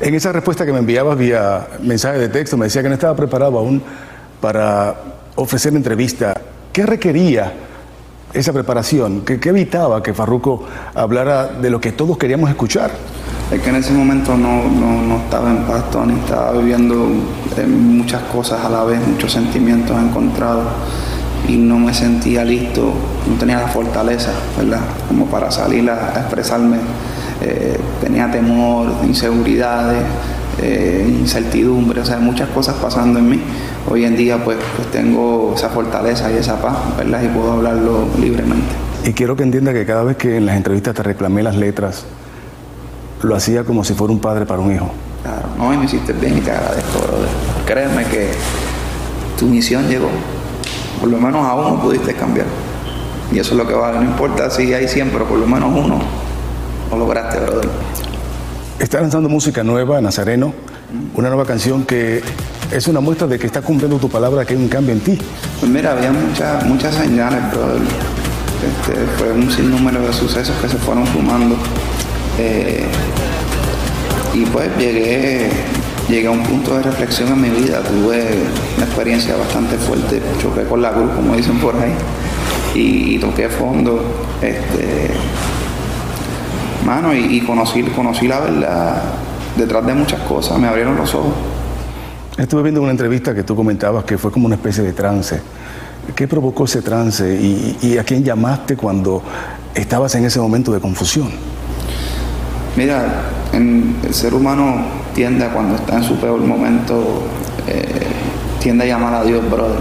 En 0.00 0.14
esa 0.14 0.30
respuesta 0.30 0.64
que 0.64 0.72
me 0.72 0.78
enviabas 0.78 1.18
vía 1.18 1.66
mensaje 1.82 2.18
de 2.18 2.28
texto 2.28 2.56
me 2.56 2.66
decía 2.66 2.82
que 2.82 2.88
no 2.88 2.94
estaba 2.94 3.16
preparado 3.16 3.58
aún 3.58 3.82
para 4.40 4.94
ofrecer 5.36 5.74
entrevista. 5.74 6.34
¿Qué 6.72 6.86
requería 6.86 7.52
esa 8.32 8.52
preparación? 8.52 9.22
¿Qué, 9.22 9.40
evitaba 9.48 10.02
que 10.02 10.14
Farruco 10.14 10.64
hablara 10.94 11.46
de 11.46 11.70
lo 11.70 11.80
que 11.80 11.92
todos 11.92 12.18
queríamos 12.18 12.50
escuchar? 12.50 12.90
Es 13.50 13.60
que 13.62 13.70
en 13.70 13.76
ese 13.76 13.92
momento 13.92 14.36
no, 14.36 14.64
no, 14.64 15.16
estaba 15.16 15.50
en 15.50 15.64
paz, 15.64 15.84
ni 16.06 16.14
estaba 16.14 16.52
viviendo 16.52 17.08
eh, 17.56 17.66
muchas 17.66 18.22
cosas 18.24 18.62
a 18.64 18.68
la 18.68 18.84
vez, 18.84 19.00
muchos 19.06 19.32
sentimientos 19.32 19.96
encontrados 19.98 20.66
y 21.48 21.56
no 21.56 21.78
me 21.78 21.94
sentía 21.94 22.44
listo, 22.44 22.92
no 23.26 23.36
tenía 23.38 23.60
la 23.60 23.68
fortaleza, 23.68 24.32
¿verdad? 24.56 24.80
Como 25.08 25.26
para 25.26 25.50
salir 25.50 25.88
a, 25.90 26.20
expresarme. 26.20 26.76
Eh, 27.40 27.78
tenía 28.02 28.30
temor, 28.30 28.88
inseguridades, 29.04 30.02
eh, 30.60 31.06
incertidumbre, 31.20 32.00
o 32.00 32.04
sea, 32.04 32.18
muchas 32.18 32.48
cosas 32.50 32.76
pasando 32.76 33.18
en 33.18 33.30
mí. 33.30 33.40
Hoy 33.90 34.04
en 34.04 34.16
día 34.16 34.42
pues, 34.44 34.58
pues 34.76 34.90
tengo 34.90 35.54
esa 35.56 35.70
fortaleza 35.70 36.30
y 36.30 36.36
esa 36.36 36.60
paz, 36.60 36.76
¿verdad? 36.96 37.22
Y 37.22 37.28
puedo 37.28 37.52
hablarlo 37.52 38.06
libremente. 38.20 38.66
Y 39.04 39.12
quiero 39.12 39.34
que 39.34 39.44
entienda 39.44 39.72
que 39.72 39.86
cada 39.86 40.02
vez 40.02 40.16
que 40.18 40.36
en 40.36 40.44
las 40.44 40.56
entrevistas 40.56 40.94
te 40.94 41.02
reclamé 41.02 41.42
las 41.42 41.56
letras, 41.56 42.04
lo 43.22 43.34
hacía 43.34 43.64
como 43.64 43.84
si 43.84 43.94
fuera 43.94 44.12
un 44.12 44.20
padre 44.20 44.44
para 44.44 44.60
un 44.60 44.74
hijo. 44.74 44.90
Claro, 45.22 45.48
no, 45.56 45.72
y 45.72 45.78
me 45.78 45.86
hiciste 45.86 46.12
bien 46.12 46.36
y 46.36 46.40
te 46.42 46.50
agradezco, 46.50 46.98
brother. 46.98 47.28
Créeme 47.66 48.04
que 48.04 48.30
tu 49.38 49.46
misión 49.46 49.88
llegó. 49.88 50.10
Por 51.00 51.08
lo 51.08 51.18
menos 51.18 51.46
a 51.46 51.54
uno 51.54 51.80
pudiste 51.80 52.12
cambiar. 52.12 52.46
Y 53.32 53.38
eso 53.38 53.52
es 53.52 53.56
lo 53.56 53.66
que 53.66 53.74
vale. 53.74 53.98
No 54.00 54.04
importa 54.04 54.50
si 54.50 54.74
hay 54.74 54.86
siempre, 54.86 55.24
por 55.24 55.38
lo 55.38 55.46
menos 55.46 55.70
uno 55.72 55.98
lo 56.90 56.98
lograste, 56.98 57.40
brother. 57.40 57.68
Está 58.78 59.00
lanzando 59.00 59.28
música 59.28 59.64
nueva, 59.64 60.00
Nazareno, 60.00 60.52
una 61.14 61.28
nueva 61.28 61.46
canción 61.46 61.84
que 61.84 62.22
es 62.70 62.86
una 62.88 63.00
muestra 63.00 63.26
de 63.26 63.38
que 63.38 63.46
está 63.46 63.62
cumpliendo 63.62 63.98
tu 63.98 64.08
palabra, 64.08 64.44
que 64.44 64.54
hay 64.54 64.60
un 64.60 64.68
cambio 64.68 64.92
en 64.92 65.00
ti. 65.00 65.18
Pues 65.60 65.70
mira, 65.70 65.92
había 65.92 66.12
muchas 66.12 66.64
muchas 66.66 66.94
señales, 66.94 67.40
pero 67.50 67.76
este, 67.76 69.06
fue 69.16 69.32
un 69.32 69.50
sinnúmero 69.50 70.00
de 70.02 70.12
sucesos 70.12 70.54
que 70.60 70.68
se 70.68 70.76
fueron 70.76 71.06
sumando. 71.06 71.56
Eh, 72.38 72.84
y 74.34 74.44
pues 74.46 74.68
llegué, 74.78 75.50
llegué 76.08 76.26
a 76.26 76.30
un 76.30 76.42
punto 76.42 76.76
de 76.76 76.82
reflexión 76.82 77.28
en 77.28 77.40
mi 77.40 77.48
vida. 77.48 77.82
Tuve 77.82 78.44
una 78.76 78.86
experiencia 78.86 79.36
bastante 79.36 79.76
fuerte, 79.76 80.20
choqué 80.40 80.64
con 80.64 80.82
la 80.82 80.92
cruz, 80.92 81.10
como 81.14 81.34
dicen 81.34 81.58
por 81.58 81.74
ahí, 81.76 81.92
y, 82.74 83.18
toqué 83.18 83.48
fondo. 83.48 84.02
Este, 84.42 85.10
mano, 86.84 87.14
y, 87.14 87.40
conocí, 87.40 87.82
conocí 87.82 88.28
la 88.28 88.40
verdad 88.40 89.02
detrás 89.56 89.84
de 89.86 89.94
muchas 89.94 90.20
cosas, 90.20 90.58
me 90.58 90.68
abrieron 90.68 90.96
los 90.96 91.12
ojos. 91.14 91.34
Estuve 92.38 92.62
viendo 92.62 92.80
una 92.80 92.92
entrevista 92.92 93.34
que 93.34 93.42
tú 93.42 93.56
comentabas 93.56 94.04
que 94.04 94.16
fue 94.16 94.30
como 94.30 94.46
una 94.46 94.54
especie 94.54 94.84
de 94.84 94.92
trance. 94.92 95.40
¿Qué 96.14 96.28
provocó 96.28 96.66
ese 96.66 96.82
trance 96.82 97.34
y, 97.34 97.98
a 97.98 98.04
quién 98.04 98.22
llamaste 98.22 98.76
cuando 98.76 99.22
estabas 99.74 100.14
en 100.14 100.24
ese 100.24 100.38
momento 100.38 100.72
de 100.72 100.78
confusión? 100.78 101.30
Mira, 102.76 103.24
el 103.52 104.14
ser 104.14 104.34
humano 104.34 104.86
tiende 105.16 105.46
a 105.46 105.52
cuando 105.52 105.74
está 105.74 105.96
en 105.96 106.04
su 106.04 106.14
peor 106.14 106.38
momento, 106.38 107.24
eh, 107.66 108.06
tiende 108.60 108.84
a 108.84 108.86
llamar 108.86 109.14
a 109.14 109.24
Dios, 109.24 109.42
brother. 109.50 109.80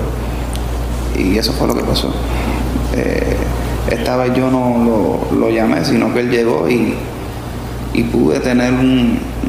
Y 1.16 1.38
eso 1.38 1.54
fue 1.54 1.68
lo 1.68 1.76
que 1.76 1.84
pasó. 1.84 2.12
Eh, 2.96 3.38
esta 3.92 4.18
vez 4.18 4.34
yo 4.36 4.50
no 4.50 5.28
lo, 5.32 5.50
llamé, 5.52 5.86
sino 5.86 6.12
que 6.12 6.22
él 6.22 6.32
llegó 6.32 6.68
y, 6.68 6.96
pude 8.12 8.40
tener 8.40 8.74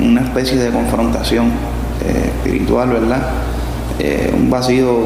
una 0.00 0.22
especie 0.22 0.56
de 0.56 0.70
confrontación 0.70 1.50
eh, 2.04 2.30
espiritual, 2.36 2.90
¿verdad? 2.90 3.22
Eh, 3.98 4.32
un 4.34 4.50
vacío, 4.50 4.98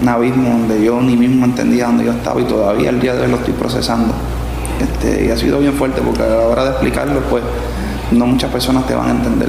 un 0.00 0.08
abismo 0.08 0.50
donde 0.50 0.84
yo 0.84 1.00
ni 1.00 1.16
mismo 1.16 1.44
entendía 1.44 1.86
dónde 1.86 2.04
yo 2.04 2.12
estaba 2.12 2.40
y 2.40 2.44
todavía 2.44 2.90
el 2.90 3.00
día 3.00 3.14
de 3.14 3.22
hoy 3.22 3.30
lo 3.30 3.36
estoy 3.36 3.54
procesando. 3.54 4.14
Este, 4.80 5.26
y 5.26 5.30
ha 5.30 5.36
sido 5.36 5.60
bien 5.60 5.74
fuerte 5.74 6.00
porque 6.02 6.22
a 6.22 6.26
la 6.26 6.40
hora 6.40 6.64
de 6.64 6.70
explicarlo, 6.70 7.20
pues 7.30 7.42
no 8.10 8.26
muchas 8.26 8.50
personas 8.50 8.86
te 8.86 8.94
van 8.94 9.08
a 9.08 9.10
entender. 9.12 9.48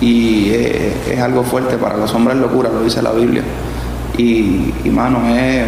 Y 0.00 0.50
eh, 0.50 0.92
es 1.12 1.20
algo 1.20 1.42
fuerte 1.42 1.76
para 1.76 1.96
los 1.96 2.12
hombres 2.14 2.36
locura, 2.36 2.68
lo 2.68 2.82
dice 2.82 3.00
la 3.02 3.12
Biblia. 3.12 3.42
Y, 4.18 4.74
y 4.84 4.90
mano, 4.90 5.20
es 5.34 5.64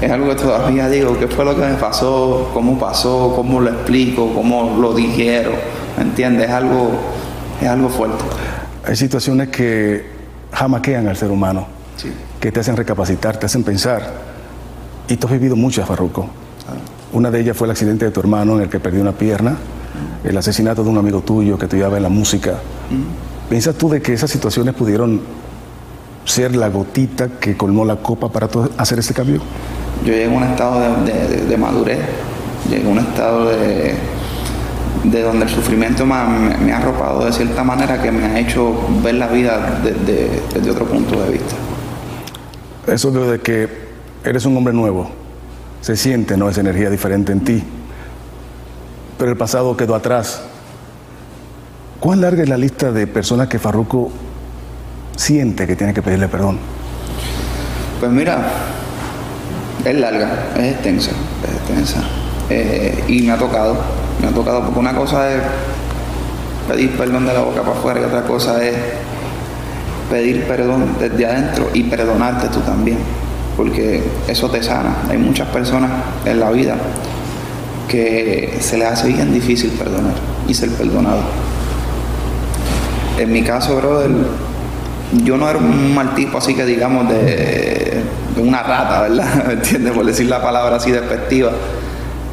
es 0.00 0.10
algo 0.10 0.28
que 0.30 0.36
todavía 0.36 0.88
digo, 0.88 1.18
¿qué 1.18 1.28
fue 1.28 1.44
lo 1.44 1.54
que 1.54 1.60
me 1.60 1.74
pasó? 1.74 2.50
¿Cómo 2.54 2.78
pasó? 2.78 3.34
¿Cómo 3.36 3.60
lo 3.60 3.68
explico? 3.68 4.32
¿Cómo 4.34 4.78
lo 4.80 4.94
dijeron? 4.94 5.52
¿Me 5.98 6.04
entiendes? 6.04 6.48
Es 6.48 6.54
algo, 6.54 6.92
es 7.60 7.68
algo 7.68 7.90
fuerte. 7.90 8.24
Hay 8.86 8.96
situaciones 8.96 9.48
que 9.48 10.06
jamaquean 10.52 11.06
al 11.06 11.16
ser 11.16 11.30
humano, 11.30 11.66
que 12.40 12.50
te 12.50 12.60
hacen 12.60 12.76
recapacitar, 12.76 13.36
te 13.36 13.46
hacen 13.46 13.62
pensar. 13.62 14.02
Y 15.08 15.16
tú 15.16 15.26
has 15.26 15.32
vivido 15.32 15.56
muchas, 15.56 15.86
Farruco. 15.86 16.28
Una 17.12 17.30
de 17.30 17.40
ellas 17.40 17.56
fue 17.56 17.66
el 17.66 17.72
accidente 17.72 18.04
de 18.04 18.10
tu 18.10 18.20
hermano 18.20 18.56
en 18.56 18.62
el 18.62 18.68
que 18.68 18.80
perdió 18.80 19.00
una 19.02 19.12
pierna, 19.12 19.56
el 20.24 20.36
asesinato 20.36 20.84
de 20.84 20.90
un 20.90 20.98
amigo 20.98 21.20
tuyo 21.20 21.58
que 21.58 21.66
te 21.66 21.76
llevaba 21.76 21.96
en 21.96 22.04
la 22.04 22.08
música. 22.08 22.54
¿Piensas 23.48 23.74
tú 23.74 23.90
de 23.90 24.00
que 24.00 24.12
esas 24.12 24.30
situaciones 24.30 24.74
pudieron 24.74 25.20
ser 26.24 26.54
la 26.54 26.68
gotita 26.68 27.28
que 27.40 27.56
colmó 27.56 27.84
la 27.84 27.96
copa 27.96 28.30
para 28.30 28.48
hacer 28.78 29.00
ese 29.00 29.12
cambio? 29.12 29.40
Yo 30.04 30.12
llegué 30.12 30.26
a 30.26 30.36
un 30.36 30.44
estado 30.44 30.80
de, 31.04 31.56
madurez, 31.56 31.98
llegué 32.70 32.86
a 32.86 32.92
un 32.92 32.98
estado 32.98 33.48
de, 33.50 33.94
de 35.04 35.22
donde 35.22 35.44
el 35.44 35.50
sufrimiento 35.50 36.04
me, 36.04 36.14
me, 36.58 36.72
ha 36.72 36.78
arropado 36.78 37.24
de 37.24 37.32
cierta 37.32 37.64
manera 37.64 38.00
que 38.02 38.12
me 38.12 38.24
ha 38.24 38.38
hecho 38.38 38.74
ver 39.02 39.14
la 39.14 39.28
vida 39.28 39.80
desde, 39.82 40.70
otro 40.70 40.86
punto 40.86 41.20
de 41.22 41.30
vista. 41.30 41.54
Eso 42.86 43.10
de 43.10 43.40
que 43.40 43.68
eres 44.24 44.44
un 44.44 44.56
hombre 44.56 44.74
nuevo, 44.74 45.10
se 45.80 45.96
siente, 45.96 46.36
¿no? 46.36 46.48
Esa 46.48 46.60
energía 46.60 46.90
diferente 46.90 47.32
en 47.32 47.40
ti. 47.40 47.62
Pero 49.18 49.30
el 49.30 49.36
pasado 49.36 49.76
quedó 49.76 49.94
atrás. 49.94 50.42
¿Cuán 52.00 52.20
larga 52.20 52.42
es 52.42 52.48
la 52.48 52.56
lista 52.56 52.92
de 52.92 53.06
personas 53.06 53.48
que 53.48 53.58
Farruco 53.58 54.10
siente 55.16 55.66
que 55.66 55.76
tiene 55.76 55.92
que 55.92 56.00
pedirle 56.02 56.28
perdón? 56.28 56.58
Pues 58.00 58.10
mira, 58.10 58.38
es 59.84 59.94
larga, 59.94 60.48
es 60.56 60.72
extensa, 60.72 61.10
es 61.44 61.56
extensa. 61.56 62.02
Eh, 62.48 63.04
y 63.08 63.22
me 63.22 63.32
ha 63.32 63.38
tocado, 63.38 63.76
me 64.20 64.28
ha 64.28 64.30
tocado 64.30 64.62
porque 64.62 64.78
una 64.78 64.94
cosa 64.94 65.32
es 65.32 65.42
pedir 66.68 66.96
perdón 66.96 67.26
de 67.26 67.34
la 67.34 67.40
boca 67.40 67.62
para 67.62 67.76
afuera 67.76 68.00
y 68.00 68.04
otra 68.04 68.22
cosa 68.22 68.64
es 68.64 68.76
pedir 70.10 70.44
perdón 70.44 70.96
desde 70.98 71.26
adentro 71.26 71.70
y 71.72 71.84
perdonarte 71.84 72.48
tú 72.48 72.60
también, 72.60 72.98
porque 73.56 74.02
eso 74.28 74.50
te 74.50 74.62
sana. 74.62 74.96
Hay 75.08 75.18
muchas 75.18 75.48
personas 75.48 75.90
en 76.24 76.40
la 76.40 76.50
vida 76.50 76.76
que 77.88 78.58
se 78.60 78.78
les 78.78 78.88
hace 78.88 79.08
bien 79.08 79.32
difícil 79.32 79.70
perdonar 79.70 80.14
y 80.46 80.54
ser 80.54 80.70
perdonado. 80.70 81.22
En 83.18 83.32
mi 83.32 83.42
caso, 83.42 83.76
brother, 83.76 84.10
yo 85.24 85.36
no 85.36 85.48
era 85.48 85.58
un 85.58 85.94
mal 85.94 86.14
tipo 86.14 86.38
así 86.38 86.54
que 86.54 86.64
digamos 86.64 87.08
de, 87.08 88.02
una 88.36 88.62
rata, 88.62 89.02
¿verdad? 89.02 89.44
¿Me 89.46 89.52
entiendes? 89.54 89.92
Por 89.92 90.06
decir 90.06 90.26
la 90.26 90.40
palabra 90.40 90.76
así 90.76 90.90
despectiva. 90.90 91.50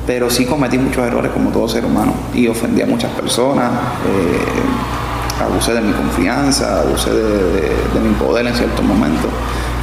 Pero 0.08 0.30
sí 0.30 0.46
cometí 0.46 0.80
muchos 0.80 1.06
errores 1.06 1.32
como 1.32 1.52
todo 1.52 1.68
ser 1.68 1.86
humano 1.86 2.14
y 2.34 2.48
ofendí 2.48 2.82
a 2.82 2.88
muchas 2.88 3.12
personas, 3.12 3.70
eh, 4.08 5.44
abusé 5.44 5.74
de 5.74 5.82
mi 5.82 5.92
confianza, 5.92 6.80
abusé 6.82 7.12
de, 7.12 8.00
mi 8.00 8.14
poder 8.16 8.48
en 8.48 8.56
ciertos 8.56 8.84
momentos. 8.84 9.30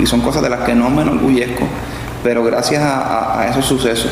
Y 0.01 0.07
son 0.07 0.21
cosas 0.23 0.43
de 0.43 0.49
las 0.49 0.61
que 0.61 0.75
no 0.75 0.91
me 0.91 1.03
enorgullezco, 1.03 1.65
pero 2.23 2.43
gracias 2.43 2.83
a, 2.83 3.47
esos 3.49 3.67
sucesos 3.67 4.11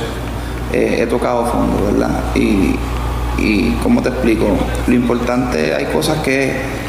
eh, 0.72 0.98
he 1.01 1.07
tocado 1.07 1.46
fondo, 1.46 1.83
¿verdad? 1.90 2.20
Y, 2.35 2.77
y, 3.38 3.79
¿cómo 3.83 4.03
te 4.03 4.11
explico? 4.11 4.46
Lo 4.87 4.94
importante, 4.94 5.75
hay 5.75 5.87
cosas 5.87 6.18
que 6.18 6.83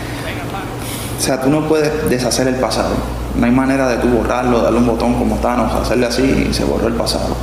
o 1.23 1.25
sea, 1.25 1.39
tú 1.39 1.49
no 1.49 1.61
puedes 1.69 2.09
deshacer 2.09 2.49
el 2.49 2.55
pasado. 2.55 2.95
No 3.39 3.45
hay 3.45 3.51
manera 3.53 3.87
de 3.87 3.95
tú 3.95 4.09
borrarlo, 4.09 4.61
darle 4.61 4.79
un 4.79 4.87
botón 4.87 5.13
como 5.13 5.37
Thanos, 5.37 5.73
hacerle 5.73 6.05
así 6.05 6.47
y 6.49 6.53
se 6.53 6.65
borró 6.65 6.89
el 6.89 6.95
pasado. 6.95 7.33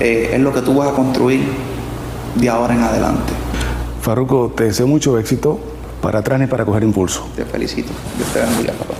Eh, 0.00 0.30
es 0.32 0.40
lo 0.40 0.52
que 0.52 0.62
tú 0.62 0.74
vas 0.74 0.88
a 0.88 0.92
construir 0.92 1.44
de 2.34 2.48
ahora 2.48 2.74
en 2.74 2.82
adelante. 2.82 3.32
Farruco, 4.00 4.52
te 4.56 4.64
deseo 4.64 4.86
mucho 4.86 5.18
éxito 5.18 5.58
para 6.00 6.20
atrás 6.20 6.40
y 6.42 6.46
para 6.46 6.64
coger 6.64 6.82
impulso. 6.82 7.28
Te 7.36 7.44
felicito. 7.44 7.90
Dios 8.16 8.28
te 8.32 8.40
bendiga, 8.40 8.72
papá. 8.72 8.94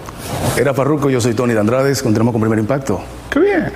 Era 0.58 0.74
Farruco, 0.74 1.08
yo 1.08 1.20
soy 1.20 1.34
Tony 1.34 1.54
de 1.54 1.60
Andrades. 1.60 2.02
Continuamos 2.02 2.32
con 2.32 2.40
Primer 2.40 2.58
Impacto. 2.58 3.00
¡Qué 3.30 3.40
bien! 3.40 3.72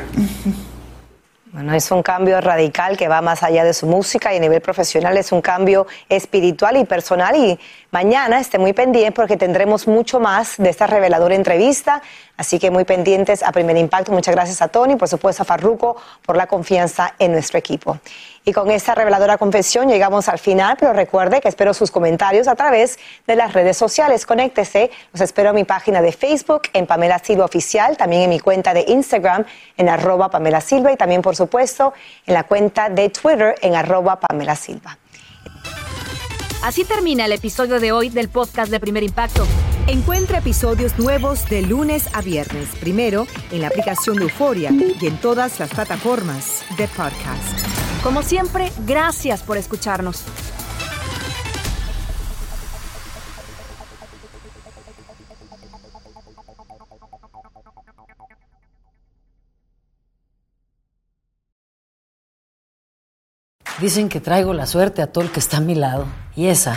Bueno, 1.54 1.72
es 1.72 1.88
un 1.92 2.02
cambio 2.02 2.40
radical 2.40 2.96
que 2.96 3.06
va 3.06 3.20
más 3.20 3.44
allá 3.44 3.62
de 3.62 3.72
su 3.74 3.86
música 3.86 4.34
y 4.34 4.38
a 4.38 4.40
nivel 4.40 4.60
profesional 4.60 5.16
es 5.16 5.30
un 5.30 5.40
cambio 5.40 5.86
espiritual 6.08 6.76
y 6.76 6.84
personal. 6.84 7.36
Y 7.36 7.60
mañana 7.92 8.40
esté 8.40 8.58
muy 8.58 8.72
pendiente 8.72 9.12
porque 9.12 9.36
tendremos 9.36 9.86
mucho 9.86 10.18
más 10.18 10.56
de 10.58 10.68
esta 10.68 10.88
reveladora 10.88 11.36
entrevista. 11.36 12.02
Así 12.36 12.58
que 12.58 12.72
muy 12.72 12.82
pendientes 12.82 13.44
a 13.44 13.52
Primer 13.52 13.76
Impacto. 13.76 14.10
Muchas 14.10 14.34
gracias 14.34 14.60
a 14.62 14.66
Tony, 14.66 14.96
por 14.96 15.06
supuesto 15.06 15.44
a 15.44 15.46
Farruco 15.46 15.94
por 16.26 16.36
la 16.36 16.48
confianza 16.48 17.14
en 17.20 17.30
nuestro 17.30 17.56
equipo. 17.56 18.00
Y 18.46 18.52
con 18.52 18.70
esta 18.70 18.94
reveladora 18.94 19.38
confesión 19.38 19.88
llegamos 19.88 20.28
al 20.28 20.38
final, 20.38 20.76
pero 20.78 20.92
recuerde 20.92 21.40
que 21.40 21.48
espero 21.48 21.72
sus 21.72 21.90
comentarios 21.90 22.46
a 22.46 22.54
través 22.54 22.98
de 23.26 23.36
las 23.36 23.54
redes 23.54 23.78
sociales. 23.78 24.26
Conéctese, 24.26 24.90
los 25.12 25.22
espero 25.22 25.50
en 25.50 25.54
mi 25.56 25.64
página 25.64 26.02
de 26.02 26.12
Facebook, 26.12 26.62
en 26.74 26.86
Pamela 26.86 27.18
Silva 27.20 27.46
Oficial, 27.46 27.96
también 27.96 28.22
en 28.22 28.30
mi 28.30 28.40
cuenta 28.40 28.74
de 28.74 28.84
Instagram, 28.86 29.46
en 29.78 29.88
arroba 29.88 30.30
Pamela 30.30 30.60
Silva, 30.60 30.92
y 30.92 30.96
también, 30.96 31.22
por 31.22 31.36
supuesto, 31.36 31.94
en 32.26 32.34
la 32.34 32.44
cuenta 32.44 32.90
de 32.90 33.08
Twitter, 33.08 33.54
en 33.62 33.76
arroba 33.76 34.20
Pamela 34.20 34.56
Silva. 34.56 34.98
Así 36.62 36.84
termina 36.84 37.24
el 37.24 37.32
episodio 37.32 37.80
de 37.80 37.92
hoy 37.92 38.10
del 38.10 38.28
podcast 38.28 38.70
de 38.70 38.78
Primer 38.78 39.02
Impacto. 39.02 39.46
Encuentra 39.86 40.38
episodios 40.38 40.98
nuevos 40.98 41.48
de 41.48 41.62
lunes 41.62 42.08
a 42.14 42.20
viernes, 42.20 42.68
primero 42.80 43.26
en 43.52 43.62
la 43.62 43.68
aplicación 43.68 44.16
de 44.16 44.24
Euforia 44.24 44.70
y 44.70 45.06
en 45.06 45.18
todas 45.18 45.60
las 45.60 45.70
plataformas 45.70 46.62
de 46.78 46.88
podcast. 46.88 47.83
Como 48.04 48.22
siempre, 48.22 48.70
gracias 48.80 49.42
por 49.42 49.56
escucharnos. 49.56 50.24
Dicen 63.80 64.10
que 64.10 64.20
traigo 64.20 64.52
la 64.52 64.66
suerte 64.66 65.00
a 65.00 65.10
todo 65.10 65.24
el 65.24 65.30
que 65.32 65.40
está 65.40 65.56
a 65.56 65.60
mi 65.60 65.74
lado. 65.74 66.06
Y 66.36 66.48
esa 66.48 66.76